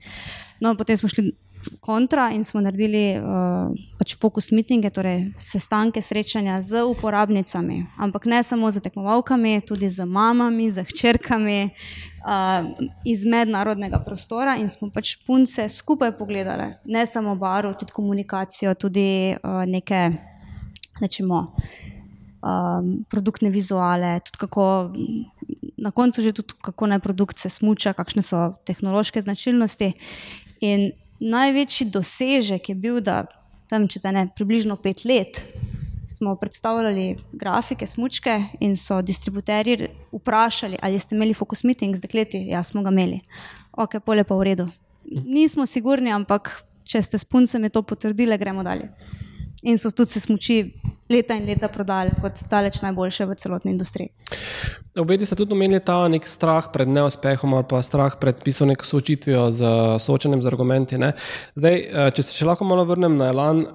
[0.60, 1.32] No, potem smo šli
[1.80, 8.42] kontra in smo naredili uh, pač fokus mitinge, torej sestanke, srečanja z uporabnicami, ampak ne
[8.42, 12.70] samo z tekmovalkami, tudi z mamami, z hčerkami uh,
[13.04, 19.36] iz mednarodnega prostora in smo pač punce skupaj pogledali, ne samo baro, tudi komunikacijo, tudi
[19.36, 20.10] uh, neke,
[21.00, 21.44] rečemo,
[22.42, 24.92] um, produktne vizuale, tudi kako.
[25.76, 29.92] Na koncu že tudi, kako naj produkt se smuča, kakšne so tehnološke značilnosti.
[30.64, 30.90] In
[31.20, 33.24] največji dosežek je bil, da
[33.70, 35.42] tam čez ene približno pet let
[36.08, 42.46] smo predstavljali grafike, smočke in so distributerji vprašali, ali ste imeli fokus meeting z dekleti.
[42.46, 43.20] Ja, smo ga imeli.
[43.72, 44.68] Ok, pole pa v redu.
[45.04, 48.88] Nismo sigurni, ampak če ste s puncem to potrdili, gremo dalje
[49.66, 50.60] in so tudi se smoči
[51.10, 54.10] leta in leta prodali kot daleč najboljše v celotni industriji.
[54.98, 58.86] Obeti ste tudi omenili ta nek strah pred neuspehom ali pa strah pred pisanjem neko
[58.86, 60.98] soočitvijo z soočenjem z argumenti.
[60.98, 61.12] Ne?
[61.54, 63.66] Zdaj, eh, če se še lahko malo vrnem na Elan,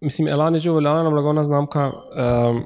[0.00, 1.90] mislim, Elan je že uveljavljena blagovna znamka.
[1.90, 2.64] Um,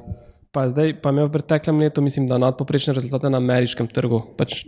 [0.51, 4.21] pa je zdaj pa imel v preteklem letu, mislim, da nadpoprečne rezultate na ameriškem trgu.
[4.37, 4.63] Pač,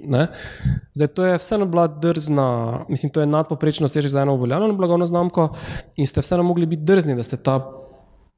[0.94, 2.50] zdaj, to je vseeno bila drzna,
[2.90, 5.50] mislim, to je nadpoprečno stežek za eno uveljavljeno blagovno znamko
[5.98, 7.58] in ste vseeno mogli biti drzni, da ste ta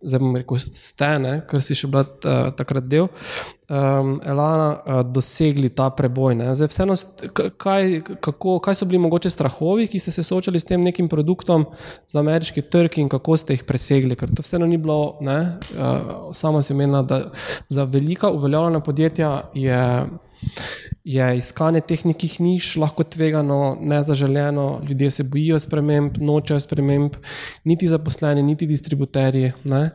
[0.04, 3.08] zdaj bom rekel, stene, ker si še bila uh, takrat del,
[3.70, 6.36] um, Elana, uh, dosegli ta preboj.
[6.58, 6.98] Zdaj, vseeno,
[7.62, 11.66] kaj, kako, kaj so bili mogoče strahovi, ki ste se soočali s tem nekim produktom
[12.08, 14.18] za ameriški trg in kako ste jih presegli?
[14.20, 15.40] Ker to vseeno ni bilo, ne,
[15.78, 17.24] uh, sama si omenila, da
[17.70, 19.80] za velika uveljavljena podjetja je
[21.04, 27.16] je iskanje teh nekih niš lahko tvegano, nezaželjeno, ljudje se bojijo sprememb, nočejo sprememb,
[27.64, 29.52] niti zaposleni, niti distributerji.
[29.64, 29.90] Ne?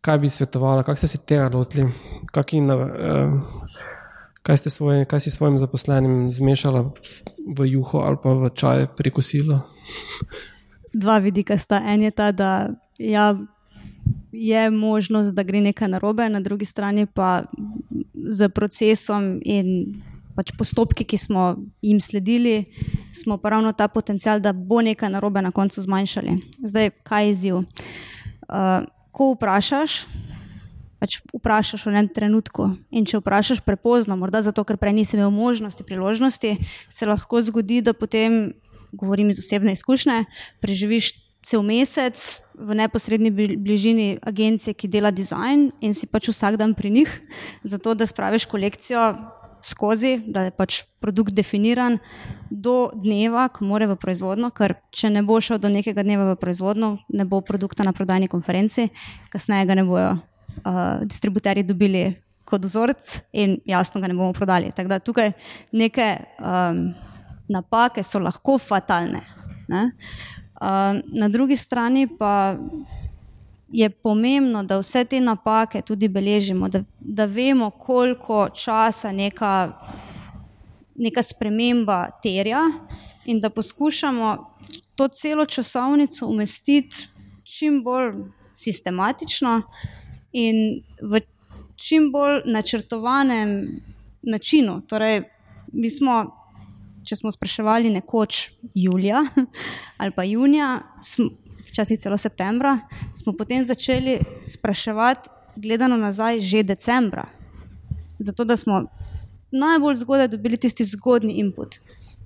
[0.00, 1.92] Kaj bi svetovala, kako ste se tega lotili, uh,
[4.42, 6.90] kaj, svoj, kaj si svojim zaposlenim zmešala
[7.56, 9.60] v juho ali pa v čaj preko silo?
[10.94, 11.82] Dva vidika sta.
[11.86, 13.36] En je ta, da ja,
[14.32, 17.42] je možnost, da gre nekaj narobe, na drugi strani pa
[18.28, 20.02] z procesom in
[20.36, 22.64] pač postopki, ki smo jim sledili,
[23.12, 26.36] smo pa ravno ta potencial, da bo nekaj narobe na koncu zmanjšali.
[26.64, 27.56] Zdaj, kaj je izziv?
[28.48, 30.06] Uh, ko vprašaš,
[31.02, 32.70] pač vprašaš v enem trenutku.
[32.94, 36.56] In če vprašaš prepozno, morda zato, ker prej nisi imel možnosti, priložnosti,
[36.88, 38.54] se lahko zgodi, da potem,
[38.92, 40.24] govorim iz osebne izkušnje,
[40.64, 41.12] preživiš
[41.42, 42.18] cel mesec
[42.54, 47.10] v neposrednji bližini agencije, ki dela dizajn in si pač vsak dan pri njih,
[47.64, 49.02] zato da spraviš kolekcijo
[49.62, 51.98] skozi, da je pač produkt definiran
[52.50, 56.38] do dneva, ko mora v proizvodno, ker če ne bo šel do nekega dneva v
[56.40, 58.88] proizvodno, ne bo produkta na prodajni konferenci,
[59.30, 62.04] kasneje ga ne bojo uh, distributerji dobili
[62.44, 64.74] kot vzorec in jasno ga ne bomo prodali.
[64.74, 65.32] Tako da tukaj
[65.72, 66.08] neke
[66.42, 66.90] um,
[67.48, 69.22] napake so lahko fatalne.
[69.70, 69.88] Uh,
[71.04, 72.56] na drugi strani pa
[73.68, 79.72] je pomembno, da vse te napake tudi beležimo, da, da vemo, koliko časa neka,
[80.94, 82.60] neka sprememba terja,
[83.24, 84.56] in da poskušamo
[84.94, 87.06] to celo časovnico umestiti
[87.42, 88.12] čim bolj
[88.54, 89.62] sistematično
[90.32, 91.20] in v
[91.76, 93.80] čim bolj načrtovanem
[94.22, 94.80] načinu.
[94.86, 95.22] Torej,
[95.72, 96.41] mi smo.
[97.04, 99.24] Če smo spraševali nekoč julija
[100.00, 100.80] ali pa junija,
[101.68, 102.78] včasih celo septembra,
[103.14, 107.26] smo potem začeli spraševati, gledano nazaj, že decembra.
[108.18, 108.84] Zato, da smo
[109.50, 111.76] najbolj zgodaj dobili tisti zgodni input.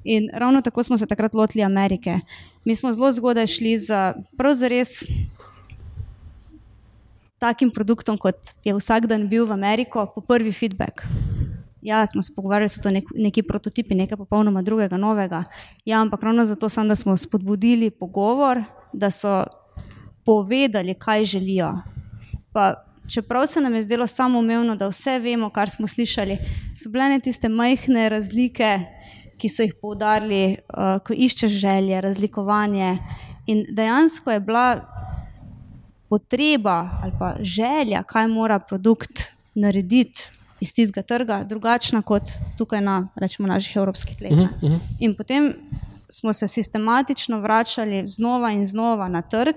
[0.05, 2.21] In ravno tako smo se takrat lotili Amerike.
[2.65, 4.85] Mi smo zelo zgodaj šli za pravzaprav
[7.39, 11.05] takim produktom, kot je vsak dan bil v Ameriko, po prvi feedback.
[11.87, 15.45] Ja, smo se pogovarjali, so to nek, neki prototipi, nekaj popolnoma drugega, novega.
[15.85, 19.45] Ja, ampak ravno zato, sem, da smo spodbudili pogovor, da so
[20.25, 21.71] povedali, kaj želijo.
[22.53, 22.75] Pa,
[23.09, 26.39] čeprav se nam je zdelo samoumevno, da vse vemo, kar smo slišali,
[26.75, 28.81] so bile ne tiste majhne razlike,
[29.39, 32.97] ki so jih poudarili, uh, ko iščeš želje, razlikovanje.
[33.47, 34.81] In dejansko je bila
[36.11, 40.36] potreba ali želja, kaj mora produkt narediti.
[40.61, 42.23] Iz tistega trga, drugačna kot
[42.59, 44.33] tukaj na rečemo, naših evropskih tleh.
[44.33, 44.79] Uh -huh, uh -huh.
[44.99, 45.55] In potem
[46.09, 49.57] smo se sistematično vračali znova in znova na trg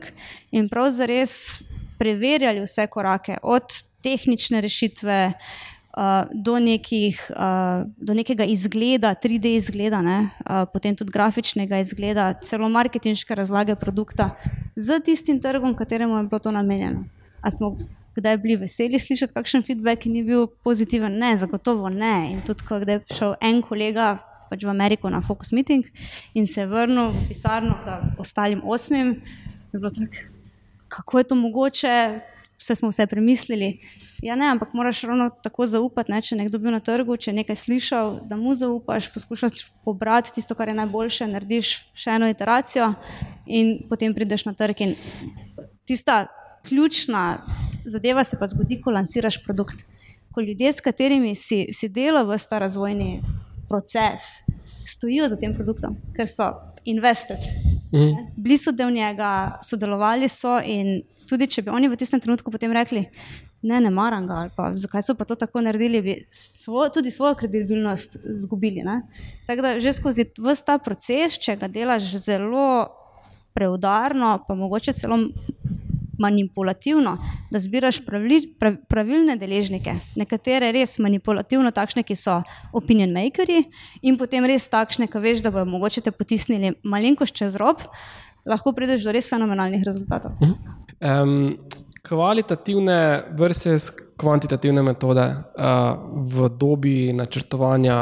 [0.52, 1.62] in prav zares
[1.98, 3.64] preverjali vse korake, od
[4.02, 11.12] tehnične rešitve uh, do, nekih, uh, do nekega izgleda, 3D izgleda, ne, uh, potem tudi
[11.12, 14.30] grafičnega izgleda, celo marketinške razlage produkta
[14.76, 17.04] z tistim trgom, kateremu je bilo to namenjeno.
[17.42, 17.78] A smo
[18.16, 21.20] kdaj bili veseli slišati, kakšen feedback ni bil pozitiven?
[21.20, 22.32] Ne, zagotovo ne.
[22.34, 24.18] In tudi, ko je šel en kolega
[24.50, 25.86] pač v Ameriko na Focus Meeting
[26.34, 29.22] in se vrnil v pisarno, da ostalim osmim.
[29.72, 30.18] Tak,
[30.90, 31.96] kako je to mogoče?
[32.60, 33.80] Vse smo vse premislili.
[34.20, 36.20] Ja, ne, ampak moraš ravno tako zaupati, ne?
[36.22, 40.68] če nekdo bil na trgu, če nekaj slišal, da mu zaupaš, poskušaš pobrati tisto, kar
[40.68, 42.90] je najboljše, narediš še eno iteracijo
[43.48, 44.84] in potem prideš na trg.
[44.84, 44.98] In
[45.88, 46.26] tista
[46.68, 47.46] ključna
[47.90, 49.84] zadeva se pa zgodi, ko lansiraš produkt.
[50.34, 53.22] Ko ljudje, s katerimi si, si delal v ta razvojni
[53.70, 54.30] proces,
[54.88, 56.52] stojijo za tem produktom, ker so
[56.86, 57.78] investirali.
[57.92, 58.30] Mm.
[58.38, 62.74] Bili so del njega, sodelovali so in tudi če bi oni v tistem trenutku potem
[62.74, 63.04] rekli,
[63.62, 67.12] ne, ne maram ga, ali pa zakaj so pa to tako naredili, bi svo, tudi
[67.12, 68.86] svojo kredibilnost izgubili.
[69.48, 72.88] Tako da že skozi vse ta proces, če ga delaš zelo
[73.54, 75.18] preudarno, pa mogoče celo
[76.20, 77.16] manipulativno,
[77.52, 82.40] da zbiraš pravli, prav, pravilne deležnike, nekatere res manipulativno, takšne, ki so
[82.76, 83.68] opinion makers,
[84.02, 87.82] in potem res takšne, ki veš, da bodo mogoče te potisnili malenkost čez rob,
[88.50, 90.38] lahko prideš do res fenomenalnih rezultatov.
[91.00, 91.58] Um,
[92.06, 93.00] kvalitativne
[93.38, 93.90] versus
[94.20, 95.96] kvantitativne metode uh,
[96.28, 98.00] v dobi načrtovanja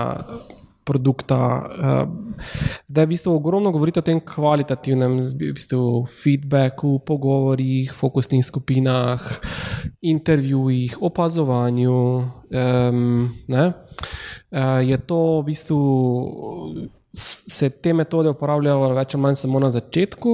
[0.87, 1.67] produkta.
[1.67, 2.05] Eh,
[2.87, 9.19] zdaj, v bistvu, ogromno govorite o tem kvalitativnem, v bistvu, feedbacku, pogovorih, fokusnih skupinah,
[10.01, 11.99] intervjujih, opazovanju.
[12.47, 13.35] Um,
[14.79, 15.81] je to v bistvu
[17.17, 20.33] se te metode uporabljajo več ali manj samo na začetku,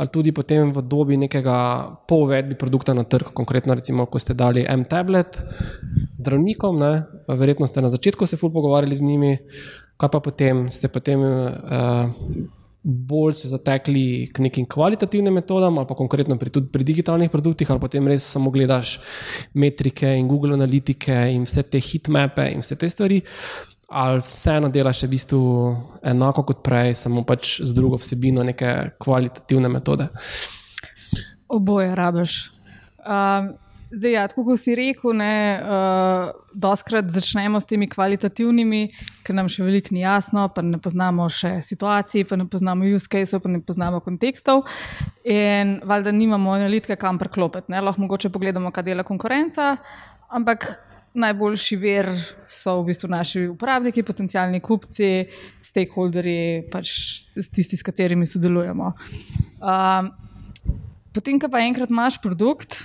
[0.00, 1.56] ali tudi potem v dobi nekega
[2.08, 5.40] povedbi produkta na trg, konkretno, recimo, ko ste dali M-tablet
[6.16, 6.92] zdravnikom, ne,
[7.28, 9.32] verjetno ste na začetku se ful pogovarjali z njimi,
[10.00, 11.20] kaj pa potem ste potem.
[11.20, 12.54] Uh,
[12.86, 17.82] Bolj se zatekli k nekim kvalitativnim metodam, ali pa konkretno pri, pri digitalnih produktih, ali
[17.82, 19.00] potem res samo gledaš
[19.58, 23.18] metrike in Google analitike in vse te hitmape in vse te stvari
[23.86, 25.42] ali vseeno delaš v bistvu
[26.02, 30.08] enako kot prej, samo pač z drugo vsebino, neke kvalitativne metode?
[31.48, 32.50] Oboje rabiš.
[33.06, 33.52] Um,
[33.94, 38.88] zdaj, ja, kot si rekel, ne, uh, doskrat začnemo s temi kvalitativnimi,
[39.22, 43.06] ker nam še veliko ni jasno, pa ne poznamo še situacij, pa ne poznamo use
[43.06, 44.64] cases, pa ne poznamo kontekstov.
[45.22, 47.70] In valjda nimamo analitike, kam preklopiti.
[47.70, 49.76] Lahko mogoče pogledamo, kaj dela konkurenca,
[50.34, 50.66] ampak
[51.16, 52.10] najboljši ver
[52.44, 55.26] so v bistvu naši uporabniki, potencijalni kupci,
[55.64, 56.92] stakeholderji, pač
[57.34, 58.92] tisti, s katerimi sodelujemo.
[59.60, 60.12] Um,
[61.16, 62.84] potem, ko pa enkrat imaš produkt,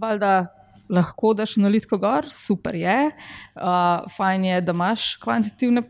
[0.00, 0.48] valjda
[0.90, 5.84] lahko daš analitiko gor, super je, uh, fajn je, da imaš kvantitativne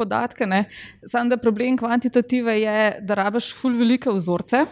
[0.00, 0.48] podatke.
[1.06, 4.64] Sam da problem kvantitative je, da rabiš ful velike vzorce.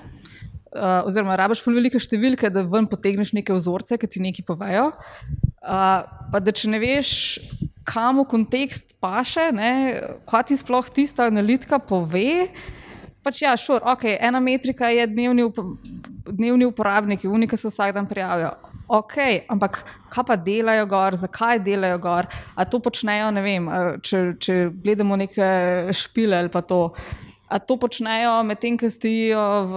[0.68, 4.90] Uh, oziroma, rabiš ful velike številke, da ven potegneš neke vzorce, ki ti nekaj povejo.
[5.68, 6.00] Uh,
[6.32, 7.10] pa da če ne veš,
[7.88, 9.48] kam v kontekst paše,
[10.28, 12.48] kaj ti sploh tista analitika pove.
[13.24, 15.58] Pač ja, šur, ok, ena metrika je dnevni, up
[16.28, 18.52] dnevni uporabniki, unika se vsak dan prijavijo.
[18.88, 19.16] Ok,
[19.52, 23.68] ampak kaj pa delajo gor, zakaj delajo gor, a to počnejo, ne vem,
[24.04, 25.48] če, če gledamo neke
[25.92, 26.86] špile ali pa to.
[27.49, 29.74] A to počnejo medtem, ko stojijo v,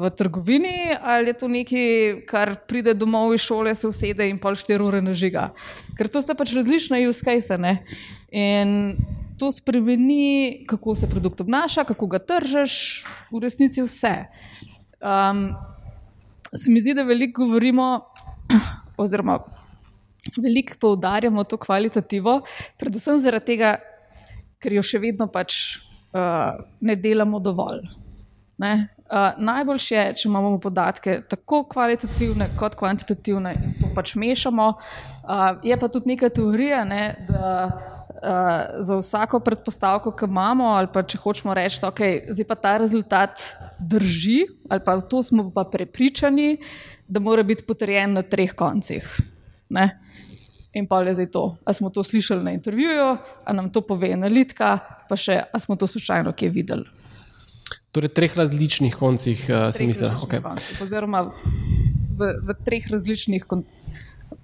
[0.00, 1.88] v trgovini, ali je to nekaj,
[2.24, 5.50] kar pride domov iz šole, se usede in pol štiri ure nažiga.
[5.98, 7.60] Ker to sta pač različna use case.
[8.32, 8.96] In
[9.36, 14.14] to spremeni, kako se produkt obnaša, kako ga tržiš, v resnici vse.
[15.00, 15.52] Um,
[16.56, 18.00] se mi zdi, da veliko govorimo,
[19.02, 19.42] oziroma
[20.36, 22.40] veliko poudarjamo to kvalitativo,
[22.80, 23.76] predvsem zaradi tega,
[24.60, 25.80] ker jo še vedno pač
[26.12, 27.84] uh, ne delamo dovolj.
[28.58, 28.88] Ne?
[29.10, 34.66] Uh, najboljše je, če imamo podatke tako kvalitativne kot kvantitativne in to pač mešamo.
[34.70, 40.92] Uh, je pa tudi neka teorija, ne, da uh, za vsako predpostavko, ki imamo, ali
[40.92, 43.48] pa če hočemo reči, da okay, zdaj pa ta rezultat
[43.78, 46.52] drži, ali pa to smo pa prepričani,
[47.08, 49.08] da mora biti potrjen na treh koncih.
[49.74, 49.88] Ne?
[50.74, 51.44] In pa je zdaj to.
[51.66, 55.76] A smo to slišali na intervjuju, a nam to pove analitika, pa še, a smo
[55.76, 56.86] to slučajno kje videli.
[57.90, 60.06] Torej, treh različnih koncih, uh, se misli.
[60.22, 60.38] Okay.
[60.82, 63.80] Oziroma v, v treh različnih koncih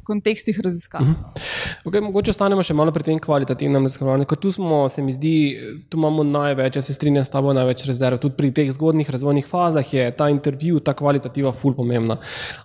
[0.07, 1.02] kontekstih raziskav.
[1.02, 1.16] Uh mhm.
[1.16, 1.84] -huh.
[1.84, 4.24] okay, mogoče ostanemo še malo pri tem kvalitativnem raziskovanju.
[4.24, 8.18] Tu smo, se mi zdi, tu imamo največ, jaz se strinjam s tabo, največ rezerv.
[8.18, 12.16] Tudi pri teh zgodnih razvojnih fazah je ta intervju, ta kvalitativa, ful pomembna.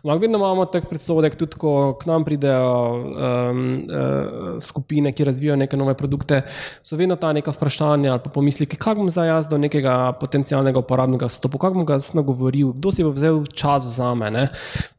[0.03, 5.57] Ampak vedno imamo tak predsodek, tudi ko k nam pridejo um, uh, skupine, ki razvijajo
[5.57, 6.41] neke nove produkte,
[6.83, 10.79] so vedno ta neka vprašanja ali pa pomisliki, kako bom zdaj jaz do nekega potencialnega
[10.79, 14.47] uporabnika stopil, kako bom ga nagovoril, kdo si bo vzel čas za me, ne?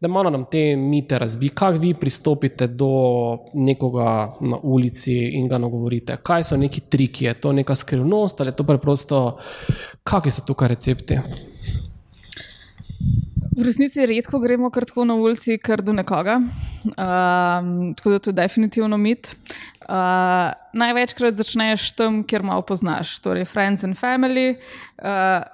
[0.00, 5.48] da malo nam te mite razbi, kako vi pristopite stopite do nekoga na ulici in
[5.48, 6.16] ga nagovorite?
[6.16, 9.38] Kaj so neki triki, je to neka skrivnost ali je to preprosto,
[10.04, 11.18] kakšni so tukaj recepti?
[13.52, 16.38] V resnici redko gremo kar tako na ulici, kar do nekoga.
[16.40, 19.34] Um, tako da to je definitivno mit.
[19.84, 24.56] Uh, največkrat začneš tam, kjer malo poznaš, torej friends and family.
[24.96, 25.44] Uh,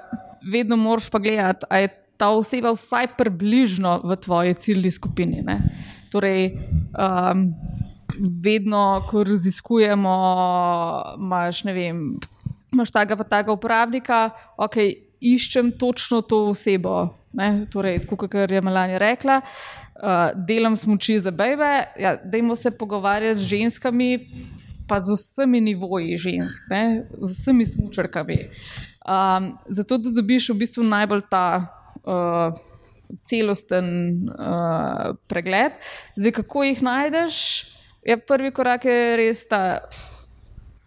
[0.47, 5.43] vedno moraš pa gledati, ali je ta oseba vsaj približno v tvoji ciljni skupini.
[5.43, 5.59] Ne?
[6.13, 6.53] Torej,
[6.97, 7.55] um,
[8.43, 10.15] vedno, ko raziskujemo,
[11.19, 12.19] imaš, vem,
[12.73, 14.77] imaš tega pa tega uporabnika, ok,
[15.21, 17.09] iščem točno to osebo.
[17.33, 17.67] Ne?
[17.71, 23.53] Torej, kot je Melania rekla, uh, delam smoči za bebe, ja, dajmo se pogovarjati z
[23.55, 24.11] ženskami,
[24.89, 27.05] pa z vsemi nivoji žensk, ne?
[27.21, 28.39] z vsemi smočarkami.
[29.09, 31.45] Um, zato, da dobiš v bistvu najbolj ta.
[32.05, 32.57] Uh,
[33.21, 33.89] celosten
[34.29, 35.79] uh, pregled.
[36.17, 37.41] Zdaj, kako jih najdeš,
[38.07, 39.81] je prvi korak, je res ta.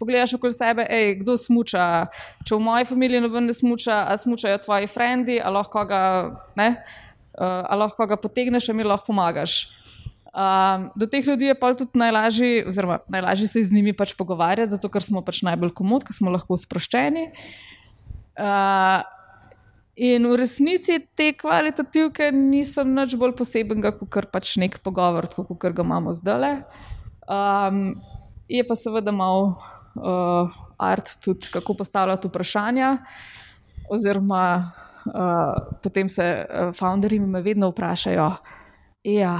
[0.01, 2.07] Pogledaš okoli sebe, ej, kdo smuča.
[2.41, 6.01] Če v moji familiji noben ne smuča, a smučajo tvoji frendi, a lahko ga,
[6.57, 6.71] ne,
[7.37, 9.61] uh, a lahko ga potegneš, a mi lahko pomagaš.
[10.31, 14.71] Um, do teh ljudi je pa tudi najlažje, oziroma najlažje se z njimi pač pogovarjati,
[14.71, 17.27] zato ker smo pač najbolj komod, ker smo lahko sproščeni.
[18.39, 19.03] Uh,
[20.01, 25.85] In v resnici te kvalitativke niso nič bolj posebenega, kot pač nek pogovor, kot ga
[25.85, 26.63] imamo zdaj.
[27.29, 28.01] Um,
[28.49, 30.49] je pa seveda malo uh,
[30.81, 32.95] art tudi, kako postavljati vprašanja.
[33.93, 34.73] Oziroma,
[35.05, 38.31] uh, potem se uh, founderji me vedno vprašajo.
[39.05, 39.37] Ja,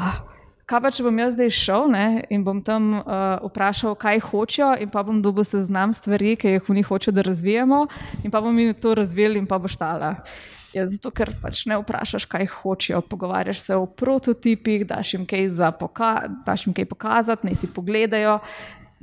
[0.72, 4.72] kaj pa če bom jaz zdaj šel ne, in bom tam uh, vprašal, kaj hočejo,
[4.80, 7.84] in pa bom dobil seznam stvari, ki jih oni hočejo, da razvijemo,
[8.24, 10.16] in pa bom jim to razvil, in pa bo štala.
[10.72, 15.50] Ja, zato, ker pač ne vprašaš, kaj hočejo, pogovarjaš se o prototipih, daš jim kaj,
[15.80, 16.14] poka
[16.48, 18.40] daš jim kaj pokazati, naj si pogledajo,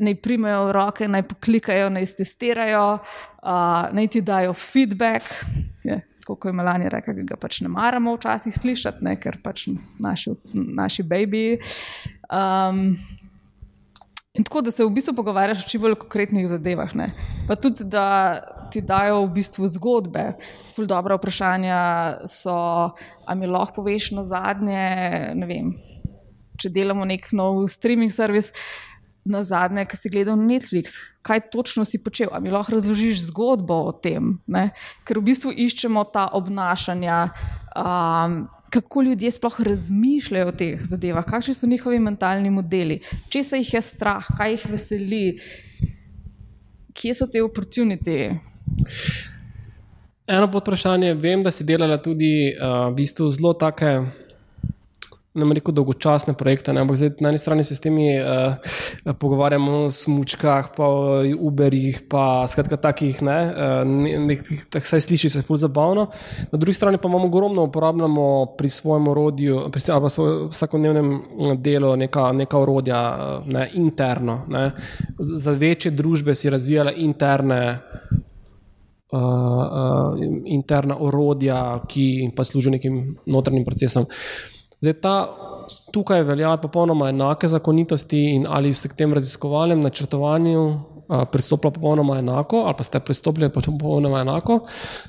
[0.00, 5.28] naj primejo roke, naj poklikajo, naj testirajo, uh, naj ti dajo feedback.
[6.34, 9.68] Je, kot je Melania rekla, ga pač ne maramo včasih slišati, ne, ker pač
[10.02, 11.58] naši, naši baby.
[12.28, 12.98] Um,
[14.34, 16.94] in tako da se v bistvu pogovarjaš o čim bolj konkretnih zadevah.
[16.98, 17.10] Ne.
[17.48, 18.06] Pa tudi, da
[18.70, 20.32] ti dajo v bistvu zgodbe.
[20.76, 21.78] Ful dobro vprašanja
[22.28, 22.58] so,
[23.26, 24.84] a mi lahko poveš na zadnje,
[25.34, 25.72] ne vem,
[26.58, 28.52] če delamo nek nov streaming servis
[29.28, 33.76] na zadnje, ki si gledal Netflix, kaj točno si počel, ali mi lahko razložiš zgodbo
[33.88, 34.38] o tem.
[34.46, 34.70] Ne?
[35.04, 37.18] Ker v bistvu iščemo ta obnašanja,
[37.76, 38.40] um,
[38.72, 43.74] kako ljudje sploh razmišljajo o teh zadevah, kakšni so njihovi mentalni modeli, če se jih
[43.78, 45.24] je strah, kaj jih veseli,
[46.92, 48.40] kje so te oportunitete.
[50.28, 53.94] Eno podprašanje, vem, da si delala tudi uh, v bistvu zelo take
[55.34, 56.72] ne rekel, dolgočasne projekte.
[56.72, 56.82] Ne?
[56.82, 58.56] Ampak zdaj na eni strani se s temi uh,
[59.20, 65.42] pogovarjamo o smočkah, pa o Uberjih, pa skratka takih, ne, uh, tak saj sliši se
[65.42, 66.08] ful zabavno.
[66.52, 71.22] Na drugi strani pa imamo ogromno uporabljamo pri svojem orodju, pri svojem vsakodnevnem
[71.56, 73.00] delu neka, neka orodja
[73.46, 74.42] ne, interno.
[74.48, 74.70] Ne?
[75.18, 77.78] Za večje družbe si razvijala interne.
[79.08, 84.04] Uh, uh, interna orodja, ki pa služijo nekim notranjim procesom.
[84.04, 85.14] Uh, Zdaj, ta,
[85.92, 90.62] tukaj veljajo popolnoma enake zakonitosti, in ali ste k tem raziskovalnem načrtovanju
[91.32, 94.60] pristopili popolnoma enako, ali pa ste pristopili popolnoma enako.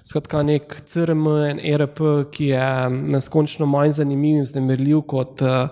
[0.03, 1.99] Skratka, nek CRM in ERP,
[2.31, 5.41] ki je neskončno manj zanimiv in znemirljiv kot.
[5.41, 5.69] Uh,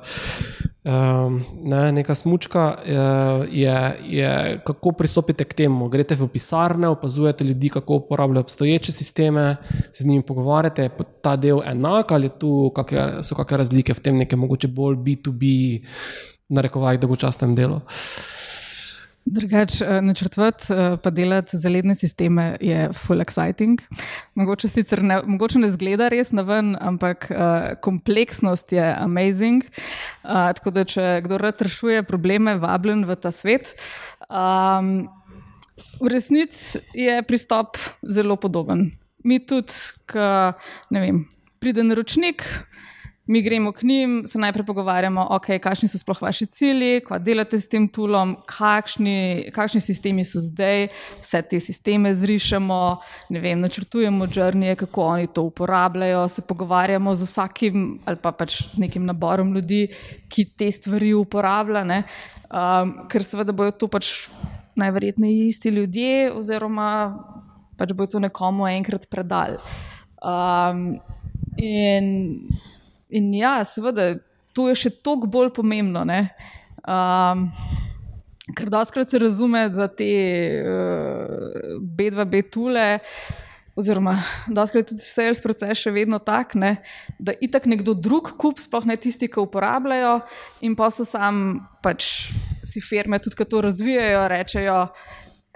[0.87, 5.89] Um, ne, neka smočka uh, je, je, kako pristopite k temu.
[5.91, 9.55] Greste v pisarne, opazujete ljudi, kako uporabljajo obstoječe sisteme,
[9.91, 10.89] se z njimi pogovarjate, je
[11.21, 15.51] ta del enak ali tu kakve, so kakšne razlike v tem, nekaj mogoče bolj B2B,
[16.55, 17.81] narekovaj, da bo častem delo.
[17.83, 18.56] Uh,
[19.27, 23.81] Drugač, eh, načrtovati eh, pa delati za ledne sisteme je full exciting.
[24.35, 29.65] Mogoče sicer ne, mogoče ne zgleda res na ven, ampak uh, kompleksnost je amazing.
[30.23, 33.73] Uh, tako da, če kdo rad rešuje probleme, vabljen v ta svet.
[34.29, 35.09] Um,
[35.99, 37.75] v resnici je pristop
[38.07, 38.87] zelo podoben.
[39.27, 39.73] Mi tudi,
[40.07, 40.55] ko
[41.59, 42.45] pride naročnik
[43.27, 47.59] mi gremo k njim, se najprej pogovarjamo, okay, kakšni so sploh vaši cilji, kaj delate
[47.59, 50.87] s tem tulom, kakšni, kakšni sistemi so zdaj,
[51.19, 52.79] vse te sisteme zrišemo,
[53.35, 58.61] ne vem, načrtujemo črnije, kako oni to uporabljajo, se pogovarjamo z vsakim ali pa pač
[58.73, 59.87] z nekim naborom ljudi,
[60.29, 64.29] ki te stvari uporablja, um, ker seveda bojo to pač
[64.79, 66.89] najverjetneje isti ljudje, oziroma
[67.77, 69.59] pač bojo to nekomu enkrat predali.
[70.23, 70.95] Um,
[71.57, 72.47] in
[73.09, 74.15] In ja, seveda,
[74.55, 76.03] to je še toliko bolj pomembno.
[76.87, 77.47] Um,
[78.57, 80.07] ker doskrat se razume za te
[80.63, 82.87] uh, B2, B2,
[83.77, 84.15] oziroma
[84.49, 86.77] doskrat tudi sales proces še vedno tak, ne,
[87.19, 90.17] da itak nekdo drug kup, sploh ne tisti, ki uporabljajo,
[90.65, 92.31] in pa so sam pač
[92.65, 94.81] si firme, tudi ki to razvijajo, rečejo.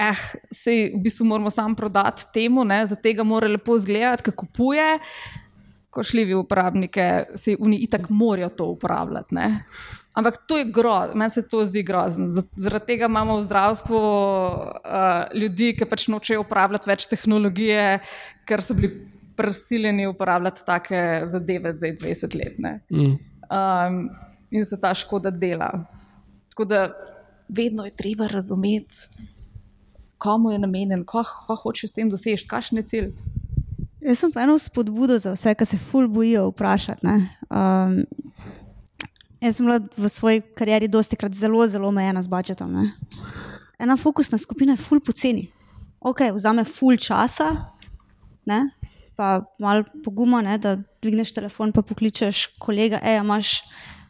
[0.02, 0.22] Eh,
[0.54, 4.88] sej v bistvu moramo samo prodati temu, ne, za tega mora lepo izgledati, ki kupuje,
[5.92, 7.02] košljivi uporabniki,
[7.36, 9.36] si oni itak morajo to uporabljati.
[9.36, 9.64] Ne?
[10.16, 12.32] Ampak to je grozno, meni se to zdi grozno.
[12.32, 17.86] Zaradi tega imamo v zdravstvu uh, ljudi, ki pač nočejo uporabljati več tehnologije,
[18.48, 18.92] ker so bili
[19.40, 22.60] prisiljeni uporabljati take zadeve zdaj 20 let.
[22.92, 23.16] Mm.
[23.52, 24.02] Um,
[24.52, 25.72] in se ta škoda dela.
[26.52, 26.82] Tako da
[27.48, 29.08] vedno je treba razumeti,
[30.18, 33.14] komu je namenjen, kaj hoče s tem doseči, kakšen je cilj.
[34.02, 37.06] Jaz sem pa eno spodbudo za vse, ki se ful bojijo vprašati.
[37.06, 38.00] Um,
[39.42, 42.74] jaz sem bila v svoji karieri dosti krat zelo, zelo omejena z budžetom.
[42.74, 42.92] Ne?
[43.80, 45.52] Ena fokusna skupina je ful poceni.
[46.02, 47.52] Ok, vzame ful časa,
[48.50, 48.72] ne?
[49.16, 50.58] pa malo poguma, ne?
[50.58, 53.60] da dvigneš telefon, pa pokličeš kolega, ej, imaš,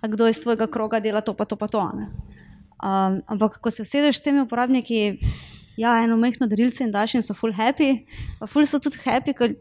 [0.08, 1.82] kdo iz tvojega kroga dela to, pa to, pa to.
[1.82, 5.20] Um, ampak ko se vsedeš s temi uporabniki,
[5.76, 8.06] ja, eno mehko darilce in daš in so full happy,
[8.40, 9.52] pa full so tudi happy, ker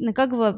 [0.00, 0.54] nekako v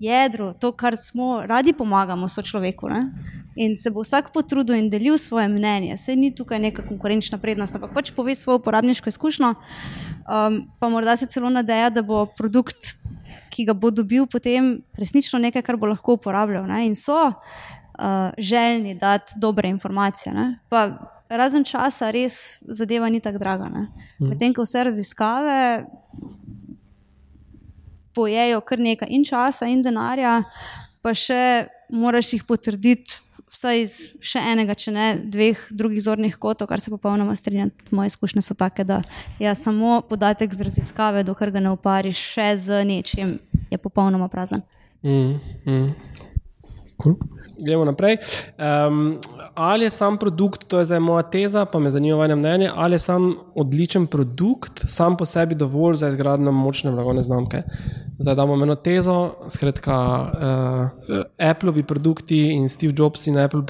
[0.00, 2.88] jedru, to, kar smo, radi pomagamo so človeku.
[2.88, 3.10] Ne?
[3.56, 5.96] In se bo vsak potrudil in delil svoje mnenje.
[5.96, 11.16] Se ni tukaj neka konkurenčna prednost, ampak pač pove svojo uporabniško izkušnjo, um, pa morda
[11.16, 12.94] se celo nadeja, da bo produkt,
[13.50, 16.68] ki ga bo dobil, potem resnično nekaj, kar bo lahko uporabljal.
[16.70, 16.86] Ne?
[16.86, 20.34] In so uh, željni dati dobre informacije.
[21.28, 23.68] Razen časa, res zadeva ni tako draga.
[23.68, 24.28] Mhm.
[24.28, 25.84] Medtem ko vse raziskave
[28.18, 30.42] pojejo kar nekaj in časa, in denarja,
[31.02, 33.22] pa še moraš jih potrditi.
[33.48, 37.70] Vsaj iz še enega, če ne dveh drugih zornih kotov, kar se popolnoma strinjam.
[37.96, 39.00] Moje izkušnje so take, da
[39.40, 43.38] je samo podatek z raziskave, dokler ga ne opariš še z nečim,
[43.72, 44.60] je popolnoma prazen.
[45.00, 45.88] Mm, mm.
[47.00, 47.16] Cool.
[47.64, 48.16] Gremo naprej.
[48.58, 49.18] Um,
[49.54, 52.94] ali je sam produkt, to je zdaj moja teza, pa me zanima vaše mnenje, ali
[52.94, 57.62] je sam odličen produkt, sam po sebi dovolj za izgradnjo močne blagovne znamke.
[58.18, 59.98] Zdaj damo eno tezo, skratka,
[61.08, 63.62] uh, Appleovi produkti in Steve Jobs in Apple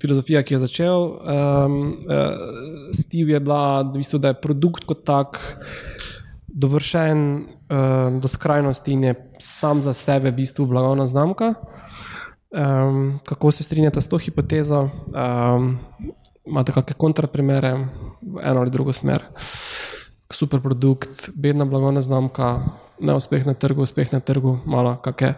[0.00, 1.02] filozofija, ki je začel.
[1.02, 2.16] Um, uh,
[2.94, 5.38] Steve je bila, v bistvu, da je produkt kot tak
[6.46, 11.54] dovršen uh, do skrajnosti in je sam za sebe v bistvu blagovna znamka.
[12.56, 14.88] Um, kako se strinjate s to hipotezo?
[15.12, 15.78] Um,
[16.46, 17.72] imate kakšne kontraprimere
[18.22, 19.20] v eno ali drugo smer?
[20.32, 22.64] Super produkt, bedna blagovna znamka,
[23.00, 25.34] neuspeh na trgu, uspeh na trgu, malo kakšne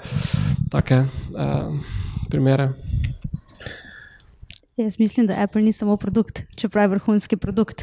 [0.70, 1.04] take
[1.34, 1.82] um,
[2.30, 2.70] primere.
[4.76, 7.82] Jaz mislim, da Apple ni samo produkt, čeprav je vrhunski produkt.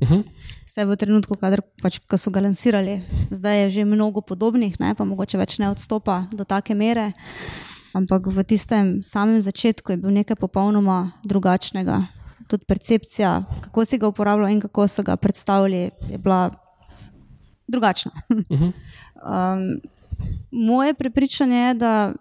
[0.00, 0.22] Uh -huh.
[0.66, 4.94] Vse v trenutku, kadar, pač, ko so ga lansirali, zdaj je že mnogo podobnih, ne,
[4.94, 7.12] pa mogoče več ne odstopa do take mere.
[7.96, 12.04] Ampak v tistem samem začetku je bil nekaj popolnoma drugačnega.
[12.44, 16.52] Tudi percepcija, kako si ga uporabljal in kako so ga predstavili, je bila
[17.68, 18.12] drugačna.
[18.28, 18.72] Uh -huh.
[19.24, 19.80] um,
[20.50, 22.12] moje prepričanje je, da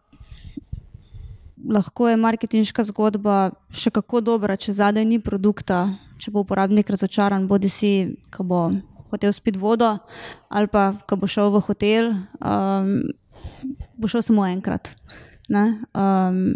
[1.69, 7.47] lahko je marketinška zgodba še kako dobra, če zadaj ni produkta, če bo uporabnik razočaran,
[7.47, 8.71] bodi si, ko bo
[9.09, 9.97] hotel spiti vodo
[10.49, 13.01] ali pa ko bo šel v hotel, um,
[13.97, 14.95] bo šel samo enkrat.
[15.49, 16.55] Um,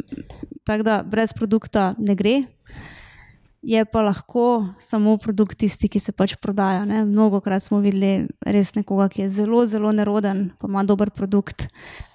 [0.69, 2.43] Tako da brez produkta ne gre.
[3.61, 6.85] Je pa lahko samo produkt tisti, ki se pač prodaja.
[6.85, 7.01] Ne?
[7.05, 11.65] Mnogo krat smo videli res nekoga, ki je zelo, zelo neroden, pa ima dober produkt.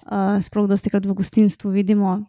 [0.07, 2.21] Uh, sploh dosti krat v gostinstvu vidimo,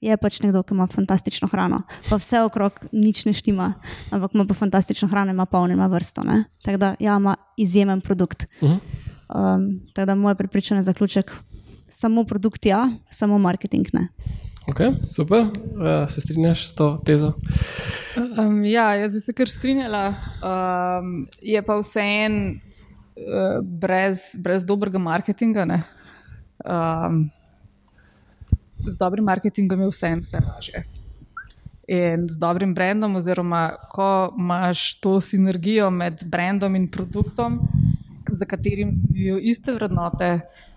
[0.00, 1.82] je pač nekdo, ki ima fantastično hrano.
[2.08, 3.74] Pa vse okrog nič ne štima,
[4.08, 6.24] ampak ima pa fantastično hrano, ima polno, ima vrsto.
[6.24, 6.46] Ne?
[6.64, 8.48] Tako da ja, ima izjemen produkt.
[8.60, 8.78] Uh -huh.
[9.28, 11.32] um, tako da moj pripričan zaključek,
[11.88, 14.08] samo produkt ja, samo marketing ne.
[14.64, 17.32] Okay, super, uh, se strinjaš s to tezo?
[18.38, 20.14] Um, ja, jaz bi se kar strinjala.
[20.40, 25.66] Um, je pa vseeno uh, brez, brez dobrega marketinga.
[26.64, 27.28] Um,
[28.88, 30.84] z dobrim marketingom je vse, vse lažje.
[31.88, 37.60] In z dobrim brandom, oziroma ko imaš to sinergijo med brandom in produktom,
[38.32, 40.73] za katerim stojijo iste vrednote, uh,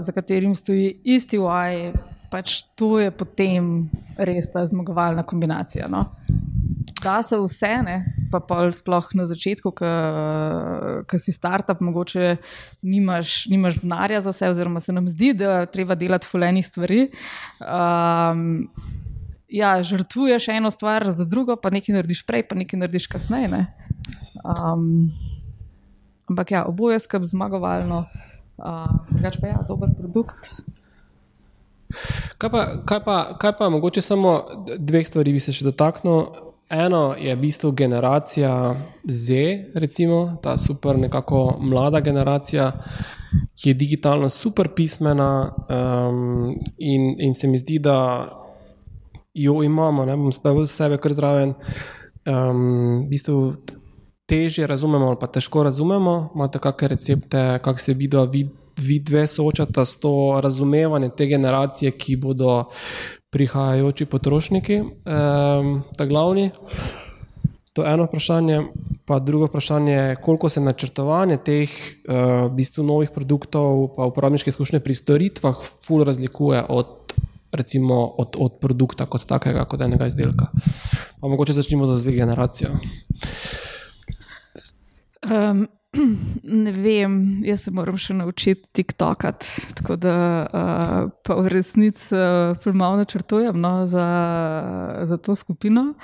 [0.00, 1.92] za katerim stoji isti UI,
[2.30, 3.88] pač to je potem
[4.18, 5.86] res ta zmagovalna kombinacija.
[5.88, 6.08] No?
[7.02, 7.96] Da se vse, ne,
[8.32, 9.70] pa pol sploh na začetku,
[11.06, 12.36] ki si startup, mogoče
[12.82, 17.02] nimaš, nimaš denarja za vse, oziroma se nam zdi, da je treba delati fulejnih stvari.
[17.60, 18.66] Um,
[19.48, 23.52] ja, žrtvuješ eno stvar za drugo, pa nekaj narediš prej, pa nekaj narediš kasneje.
[23.52, 23.66] Ne.
[24.42, 25.06] Um,
[26.30, 28.06] ampak ja, oboje skrb zmagovalno,
[28.56, 30.64] drugač uh, pa ja, dober produkt.
[32.38, 34.40] Kaj pa, kaj, pa, kaj pa, mogoče samo
[34.78, 36.26] dveh stvari bi se še dotaknil.
[36.66, 38.50] Eno je v bistvu generacija
[39.06, 39.36] Z,
[39.78, 42.72] recimo, ta super, nekako mlada generacija,
[43.54, 45.28] ki je digitalno super pismena,
[45.70, 48.26] um, in, in se mi zdi, da
[49.36, 51.54] jo imamo, ne bom stavil sebe kar zraven.
[52.26, 53.38] Um, v bistvu
[54.26, 59.26] težje razumemo, ali pa težko razumemo, imate kakšne recepte, kako se vidi, vid, vi dve
[59.26, 62.64] soočata s to razumevanjem te generacije, ki bodo
[63.30, 66.50] prihajajoči potrošniki, um, ta glavni.
[67.72, 68.62] To je eno vprašanje.
[69.06, 74.50] Pa drugo vprašanje je, koliko se načrtovanje teh uh, v bistvu novih produktov, pa uporabniške
[74.50, 77.14] izkušnje pri storitvah, ful razlikuje od,
[77.52, 80.48] recimo, od, od produkta kot takega, kot enega izdelka.
[81.20, 82.74] Pa mogoče začnemo z generacijo.
[85.30, 85.66] Um,
[86.42, 89.46] Ne vem, jaz se moram še naučiti TikTokat,
[89.78, 90.14] tako da
[90.44, 94.06] uh, pa v resnici uh, malo načrtujem no, za,
[95.08, 95.94] za to skupino.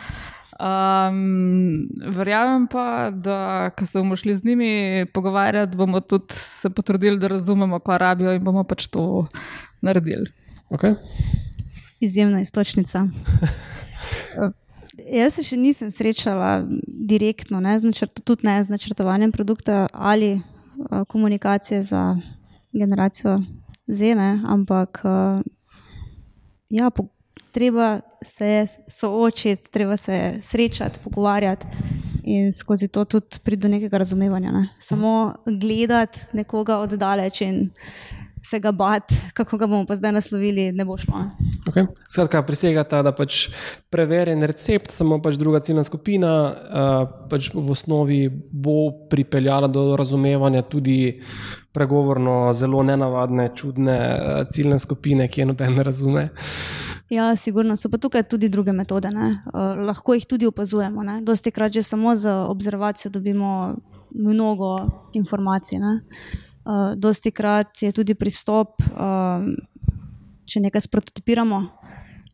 [0.63, 4.73] Um, verjamem pa, da ko se bomo šli z njimi
[5.15, 9.27] pogovarjati, bomo tudi se potrudili, da razumemo, kaj rabijo in bomo pač to
[9.83, 10.31] naredili.
[10.71, 10.95] Okay.
[12.01, 13.07] Izjemna istočnica.
[14.99, 20.35] Jaz se še nisem srečala direktno, ne, z načrt, tudi ne z načrtovanjem produkta ali
[20.37, 22.17] uh, komunikacije za
[22.73, 23.41] generacijo
[23.89, 25.41] Zene, ampak uh,
[26.71, 27.09] ja, po,
[27.53, 31.67] treba se je soočiti, treba se je srečati, pogovarjati
[32.25, 34.53] in skozi to tudi priti do nekega razumevanja.
[34.53, 34.69] Ne.
[34.79, 37.71] Samo gledati nekoga oddaleč in
[38.45, 41.25] se ga bati, kako ga bomo pa zdaj naslovili, ne bo šlo.
[41.67, 41.87] Okay.
[42.11, 43.47] Skratka, prisega ta, da pač
[43.91, 48.21] preverjen recept, samo pač druga ciljna skupina, uh, pač v osnovi
[48.53, 51.23] bo pripeljala do razumevanja tudi
[51.73, 56.29] pregovorno zelo nenavadne, čudne uh, ciljne skupine, ki je noben ne razume.
[57.13, 59.09] Ja, sigurno so pa tukaj tudi druge metode.
[59.13, 61.05] Uh, lahko jih tudi opazujemo.
[61.05, 61.21] Ne?
[61.23, 63.77] Dosti krat že samo z observacijo dobimo
[64.11, 64.77] mnogo
[65.13, 65.79] informacij.
[65.79, 66.01] Ne?
[66.63, 69.43] Uh, dosti krat je tudi pristop, uh,
[70.47, 71.59] če nekaj sprototipiramo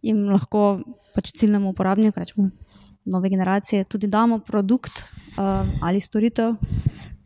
[0.04, 0.82] in lahko
[1.14, 2.50] pač ciljnemu uporabniku, rečemo,
[3.08, 6.54] nove generacije, tudi damo produkt uh, ali storitev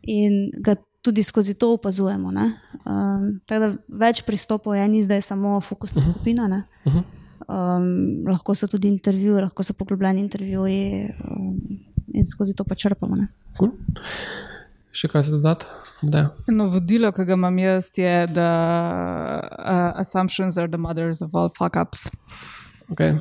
[0.01, 2.31] in ga tudi skozi to opazujemo.
[2.31, 3.69] Um, tako da
[4.05, 6.11] več pristopov je, ni zdaj samo fokusna uh -huh.
[6.11, 6.63] skupina.
[6.85, 7.03] Uh -huh.
[7.47, 11.59] um, lahko so tudi intervjuji, lahko so poglobljeni intervjuji um,
[12.13, 13.27] in skozi to pa črpamo.
[13.57, 13.71] Cool.
[14.93, 15.65] Še kaj se dodati?
[16.53, 18.49] No, vodilo, ki ga imam jaz, je, da
[19.41, 22.05] uh, assumptions are the mothers of all fuck ups.
[22.93, 23.17] Okay.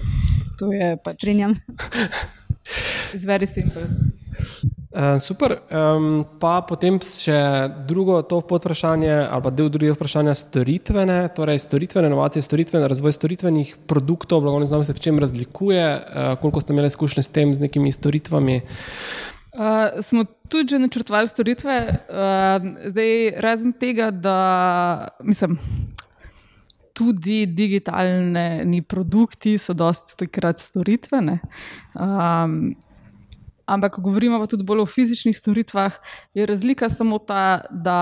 [0.60, 1.16] To je pač.
[1.16, 1.56] Strinjam.
[3.14, 3.86] It's very simple.
[4.92, 5.56] Uh, super.
[5.72, 7.40] Um, pa potem še
[7.88, 14.44] drugo to podvprašanje, ali del drugega vprašanja, storitvene, torej storitvene inovacije, storitvene razvoj storitvenih produktov,
[14.44, 18.60] blagovne znamke, v čem razlikuje, uh, koliko ste imeli izkušnje s tem, z nekimi storitvami.
[18.60, 19.32] Uh,
[20.00, 25.58] smo tudi že načrtovali storitve, uh, zdaj razen tega, da mislim
[26.92, 31.38] tudi digitalni produkti so dosti takrat storitvene.
[31.94, 32.74] Um,
[33.66, 35.96] ampak, ko govorimo pa tudi bolj o fizičnih storitvah,
[36.34, 37.98] je razlika samo ta, da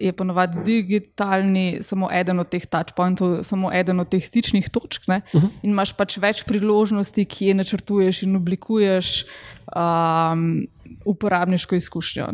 [0.00, 5.08] je ponovadi digitalni samo eden od teh touchpointov, samo eden od teh stičnih točk.
[5.08, 5.50] Uh -huh.
[5.62, 9.24] In imaš pač več priložnosti, ki jih načrtuješ in oblikuješ
[9.76, 10.66] um,
[11.04, 12.28] uporabniško izkušnjo.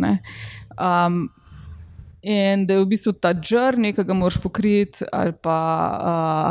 [0.78, 1.30] Um,
[2.22, 5.56] In da je v bistvu ta črn, ki ga moraš pokriti, ali pa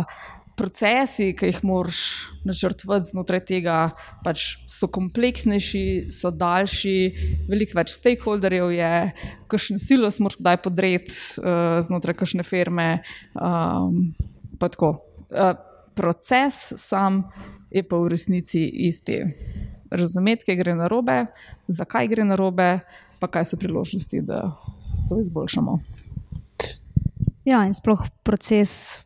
[0.07, 2.01] uh, procesi, ki jih moraš
[2.47, 3.77] načrtovati znotraj tega,
[4.25, 6.95] pač so kompleksnejši, so daljši,
[7.47, 8.91] veliko več stakeholderjev je,
[9.51, 12.89] kakšen silo smo kdaj podreti uh, znotraj kakšne firme.
[13.39, 14.11] Um,
[14.59, 15.53] uh,
[15.95, 17.23] proces sam
[17.71, 19.21] je pa v resnici isti.
[19.89, 21.23] Razumeti, kaj gre na robe,
[21.67, 22.79] zakaj gre na robe,
[23.19, 24.43] pa kaj so priložnosti, da
[25.09, 25.79] to izboljšamo.
[27.49, 29.01] Ja, in sploh proces,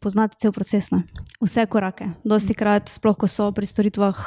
[0.00, 1.02] poznate cel proces, ne?
[1.40, 2.10] vse korake.
[2.24, 4.18] Dosti krat, sploh ko so pri storitvah,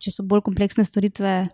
[0.00, 1.50] če so bolj kompleksne storitve,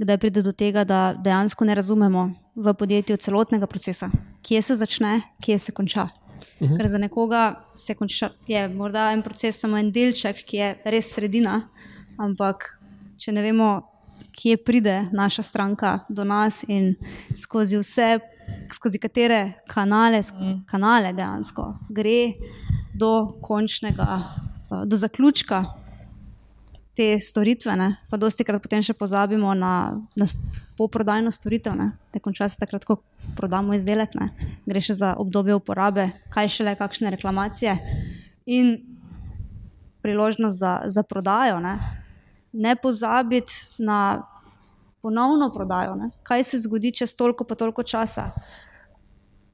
[0.00, 4.10] kdaj pride do tega, da dejansko ne razumemo v podjetju celotnega procesa,
[4.42, 6.08] kje se začne, kje se konča.
[6.60, 6.76] Uhum.
[6.76, 7.42] Ker za nekoga
[7.76, 11.60] se konča, je morda en proces, samo en delček, ki je res sredina,
[12.20, 12.64] ampak
[13.20, 13.70] če ne vemo,
[14.40, 16.94] kje pride naša stranka do nas in
[17.36, 18.18] skozi vse,
[18.72, 20.64] skozi katere kanale, mm.
[20.66, 22.32] kanale dejansko gre
[22.94, 24.22] do končnega,
[24.70, 25.64] eh, do zaključka
[26.96, 27.76] te storitve.
[27.76, 27.96] Ne?
[28.10, 30.26] Pa dosti krat potem še pozabimo na, na
[30.76, 31.92] poprodajno storitev, ne?
[32.12, 33.02] da konča se takrat, ko
[33.36, 34.30] prodamo izdelek, ne?
[34.66, 37.76] gre še za obdobje uporabe, kaj šele kakšne reklamacije.
[38.48, 38.78] In
[40.00, 41.76] priložnost za, za prodajo, ne?
[42.52, 44.22] ne pozabiti na
[45.02, 46.10] ponovno prodajo, ne?
[46.22, 48.30] kaj se zgodi čez toliko pa toliko časa.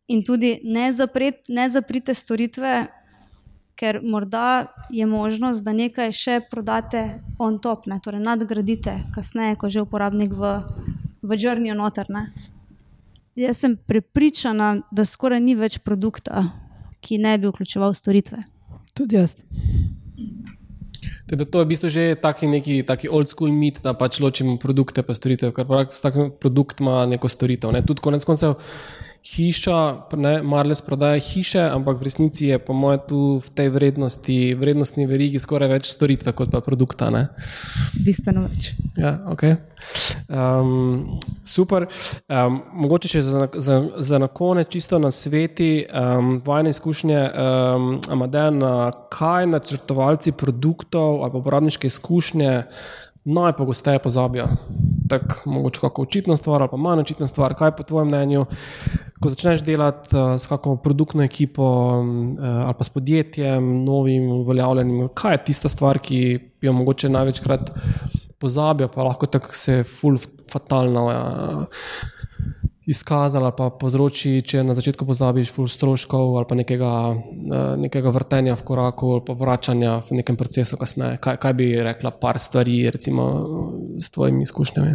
[0.09, 2.87] In tudi ne, zapret, ne zaprite storitve,
[3.77, 7.03] ker morda je možnost, da nekaj še prodate
[7.39, 8.01] on top, ne?
[8.03, 10.61] torej nadgradite kasneje, ko že uporabnik v,
[11.23, 12.31] v žrnju notrne.
[13.37, 16.47] Jaz sem prepričana, da skoraj ni več produkta,
[17.05, 18.41] ki ne bi vključeval storitve.
[18.97, 19.37] Tudi jaz.
[21.27, 24.57] Teda to je v bistvu že taki neki taki old school mit, da pač ločimo
[24.63, 27.73] produkte pa storitev, ker vsak produkt ima neko storitev.
[27.75, 27.83] Ne.
[27.87, 28.57] Tudi konec koncev
[29.35, 34.55] hiša, ne, Marles prodaja hiše, ampak v resnici je po mojem tu v tej vrednosti,
[34.55, 37.11] vrednostni verigi skoraj več storitve kot pa produkta.
[37.11, 37.27] Ne.
[38.07, 38.73] Bistveno več.
[38.97, 39.45] Ja, ok.
[40.31, 41.89] Um, super.
[42.31, 47.91] Um, mogoče še za, za, za na konec, čisto na sveti, um, vajne izkušnje, um,
[48.13, 48.75] Amadeja, na
[49.13, 52.53] kaj načrtovalci produktov ali uporabniške izkušnje
[53.27, 54.47] najpogosteje pozabijo.
[55.09, 57.55] Tako mogoče kako očitna stvar ali pa manj očitna stvar.
[57.55, 58.47] Kaj po tvojem mnenju,
[59.21, 65.09] ko začneš delati uh, s kakšno produktno ekipo uh, ali pa s podjetjem, novim, uveljavljenim,
[65.15, 67.71] kaj je tista stvar, ki jo mogoče največkrat
[68.39, 70.19] pozabijo, pa lahko tako se ful
[70.53, 71.07] fatalno.
[71.07, 72.15] Uh,
[72.87, 78.55] izkazala, pa povzroči, če na začetku pozabiš ful stroškov ali pa nekega, eh, nekega vrtenja
[78.55, 81.19] v koraku ali pa vračanja v nekem procesu kasneje.
[81.19, 83.27] Kaj, kaj bi rekla, par stvari, recimo
[83.99, 84.95] s tvojimi izkušnjami?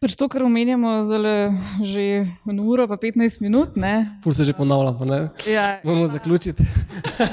[0.00, 1.52] Pač to, kar omenjamo zdaj
[1.84, 3.76] že eno uro, pa 15 minut.
[4.24, 5.28] Pul se že ponavljamo, ne?
[5.44, 6.62] Ja, Moramo zaključiti.
[6.62, 7.28] uh,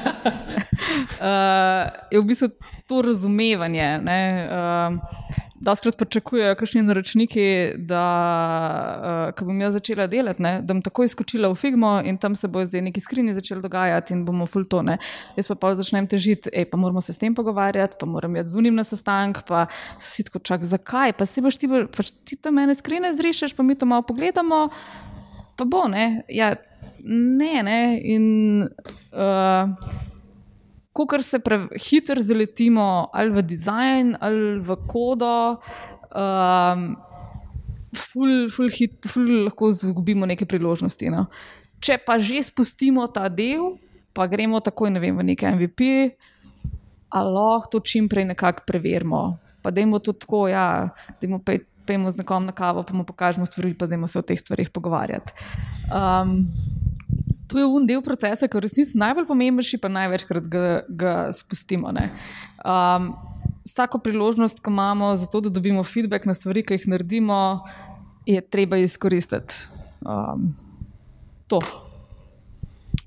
[2.11, 2.49] je v bistvu
[2.89, 4.03] to razumevanje.
[4.03, 4.99] Uh,
[5.59, 7.45] Doskrat pričakujejo, kakšni naročniki,
[7.89, 8.01] da
[9.33, 12.47] uh, bom jaz začela delati, ne, da bom takoj skočila v Figmo in tam se
[12.47, 14.99] bo zdaj neki skrini začel dogajati in bomo fultone.
[15.37, 18.53] Jaz pa pa začnem težiti, ej, pa moramo se s tem pogovarjati, pa moram jaz
[18.53, 19.65] zunim na sestank, pa
[19.97, 23.65] si tako čak, zakaj, pa si boš ti, pa ti tam mene skrine zrišeš, pa
[23.65, 24.67] mi to malo pogledamo,
[25.57, 26.21] pa bo, ne.
[26.29, 26.53] Ja,
[27.01, 27.81] ne, ne.
[28.05, 28.27] In,
[29.09, 30.05] uh,
[31.05, 35.59] ko se prehitro zaletimo ali v dizajn ali v kodo,
[36.15, 36.95] um,
[37.93, 41.11] ful, ful hit, ful lahko izgubimo neke priložnosti.
[41.13, 41.27] No.
[41.83, 43.77] Če pa že spustimo ta del,
[44.13, 45.81] pa gremo takoj vem, v neki MVP,
[47.13, 49.37] ali lahko to čim prej nekako preverimo.
[49.61, 51.65] Pa da imamo to tako, ja, da imamo pej.
[51.87, 54.67] Pejmo z nekom na kavo, pa mu pokažemo stvari, pa da se o teh stvarih
[54.75, 55.31] pogovarjati.
[55.87, 56.51] Um,
[57.47, 61.13] to je un del procesa, ki je v resnici najbolj pomemben, pa največkrat ga, ga
[61.31, 61.91] spustimo.
[61.91, 63.15] Um,
[63.63, 67.63] vsako priložnost, ki imamo za to, da dobimo feedback na stvari, ki jih naredimo,
[68.27, 69.67] je treba izkoristiti.
[70.03, 70.53] Um,
[71.47, 71.61] to.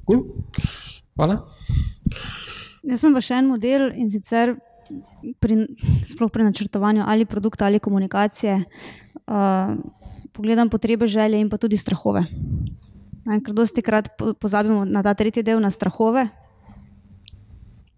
[0.08, 0.24] Cool.
[1.16, 1.42] Hvala.
[2.82, 4.56] Jaz imam pa še en model in sicer
[5.38, 5.66] pri,
[6.08, 8.56] sploh pri načrtovanju ali produkta ali komunikacije.
[9.28, 9.76] Uh,
[10.32, 12.24] pogledam potrebe, želje in pa tudi strahove.
[13.24, 14.08] Ker dosti krat
[14.40, 16.28] pozabimo na ta tretji del, na strahove,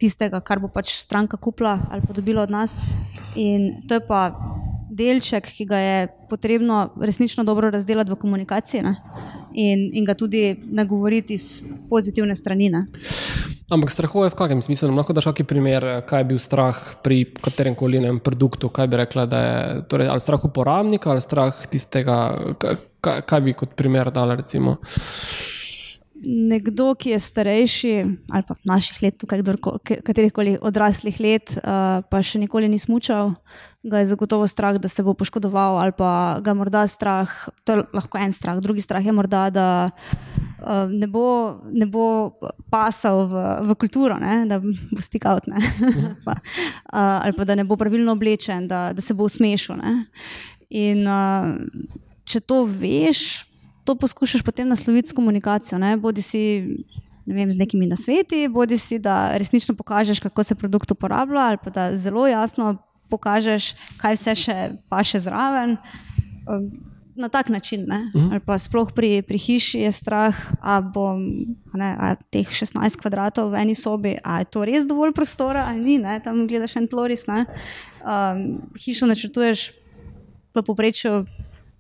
[0.03, 2.79] tistega, kar bo pač stranka kupila ali pa dobila od nas.
[3.39, 4.35] In to je pa
[4.93, 8.83] delček, ki ga je potrebno resnično dobro razdeliti v komunikaciji
[9.55, 12.69] in, in ga tudi nagovoriti iz pozitivne strani.
[12.73, 12.87] Ne?
[13.73, 14.91] Ampak strahove v kakšnem smislu?
[14.93, 18.69] Lahko daš kakšen primer, kaj je bil strah pri katerem koli produktu?
[18.69, 22.19] Kaj bi rekla, da je torej, ali strah uporabnika ali strah tistega,
[23.03, 24.39] kaj, kaj bi kot primer dala?
[24.39, 24.79] Recimo?
[26.25, 27.93] nekdo, ki je starejši
[28.31, 29.43] ali pa naših let, tukaj,
[30.07, 33.35] katerih koli odraslih let, uh, pa še nikoli ni smučal,
[33.83, 37.31] ga je zagotovo strah, da se bo poškodoval, ali pa ga morda strah,
[37.67, 42.39] to je lahko en strah, drugi strah je morda, da uh, ne, bo, ne bo
[42.71, 43.43] pasal v,
[43.73, 44.45] v kulturo, ne?
[44.47, 46.39] da bo stikal, uh,
[46.95, 49.83] ali pa da ne bo pravilno oblečen, da, da se bo usmešil.
[50.73, 51.51] In uh,
[52.33, 53.45] če to veš,
[53.85, 55.79] to poskušaš potem nasloviti s komunikacijo.
[55.83, 55.97] Ne?
[56.01, 56.43] Bodi si
[57.27, 61.59] ne vem, z nekimi nasveti, bodi si da resnično pokažeš, kako se produkt uporablja, ali
[61.65, 62.77] pa da zelo jasno
[63.13, 64.57] pokažeš, kaj vse še
[64.91, 65.77] pa še zraven.
[66.49, 66.73] Um,
[67.13, 68.31] na tak način, mhm.
[68.33, 71.13] ali pa sploh pri, pri hiši je strah, da bo
[71.77, 75.85] ne, a teh 16 kvadratov v eni sobi, ali je to res dovolj prostora, ali
[75.85, 76.17] ni, ne?
[76.25, 77.27] tam gledaš en tloris.
[77.29, 79.73] Um, hišo načrtuješ
[80.57, 81.25] v povprečju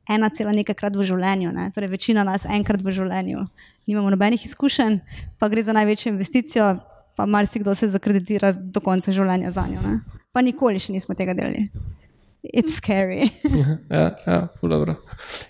[0.08, 1.52] ena cela nekajkrat v življenju.
[1.54, 1.68] Ne?
[1.74, 3.44] Torej, večina nas enkrat v življenju.
[3.90, 4.98] Nimamo nobenih izkušenj,
[5.38, 6.68] pa gre za največjo investicijo,
[7.16, 9.82] pa marsikdo se zakreditira do konca življenja za njo.
[9.84, 10.20] Ne?
[10.32, 11.66] Pa nikoli še nismo tega delali.
[12.42, 13.30] It's scary.
[13.90, 14.94] ja, ja, dobro.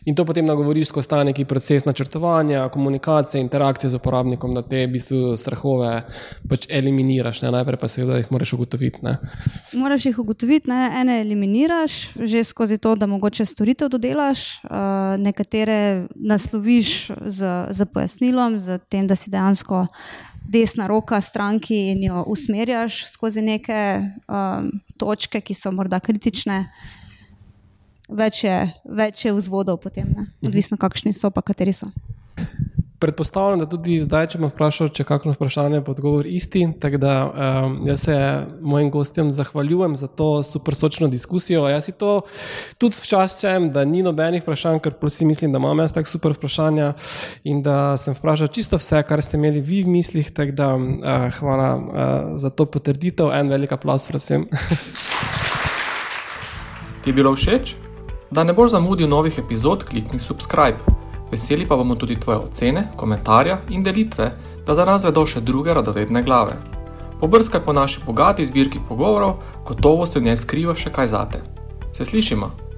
[0.04, 4.82] In to potem nagovoriš skozi ta neki proces načrtovanja, komunikacije, interakcije z uporabnikom, da te
[4.86, 6.02] v bistvu strahove
[6.48, 7.42] pač eliminiraš.
[7.42, 7.50] Ne?
[7.50, 9.00] Najprej pa seveda jih moraš ugotoviti.
[9.02, 9.16] Ne?
[9.72, 10.82] Moraš jih ugotoviti, ne?
[11.00, 18.58] ene eliminiraš, že skozi to, da mogoče storitev dodelaš, uh, nekatere nasloviš z, z pojasnilom,
[18.58, 19.86] z tem, da si dejansko
[20.48, 23.78] desna roka stranki in jo usmerjaš skozi neke
[24.28, 26.64] um, točke, ki so morda kritične.
[28.12, 30.32] Več je, več je vzvodov, potem, mhm.
[30.50, 31.88] odvisno, kakšni so, pa kateri so
[33.02, 36.62] predpostavljam, da tudi zdaj, če me vprašaš, če kakšno vprašanje je odgovor isti.
[36.80, 38.16] Tako da um, jaz se
[38.62, 41.66] mojim gostjem zahvaljujem za to super sočno diskusijo.
[41.68, 42.20] Jaz si to
[42.78, 46.32] tudi včasih čem, da ni nobenih vprašanj, ker prosim, mislim, da imam jaz tako super
[46.38, 46.92] vprašanja
[47.42, 50.30] in da sem vprašal čisto vse, kar ste imeli vi v mislih.
[50.30, 51.86] Tako da uh, hvala uh,
[52.38, 54.46] za to potrditev, en velik aplaus vsem.
[57.02, 57.74] Ti je bilo všeč?
[58.30, 61.01] Da ne boš zamudil novih epizod, klikni subscribe.
[61.32, 64.32] Veseli pa bomo tudi tvoje ocene, komentarja in delitve,
[64.66, 66.58] da za nas vedo še druge radovedne glave.
[67.20, 71.40] Pobrskaj po naši bogati zbirki pogovorov, gotovo se v njej skriva še kaj zate.
[71.96, 72.71] Se slišimo!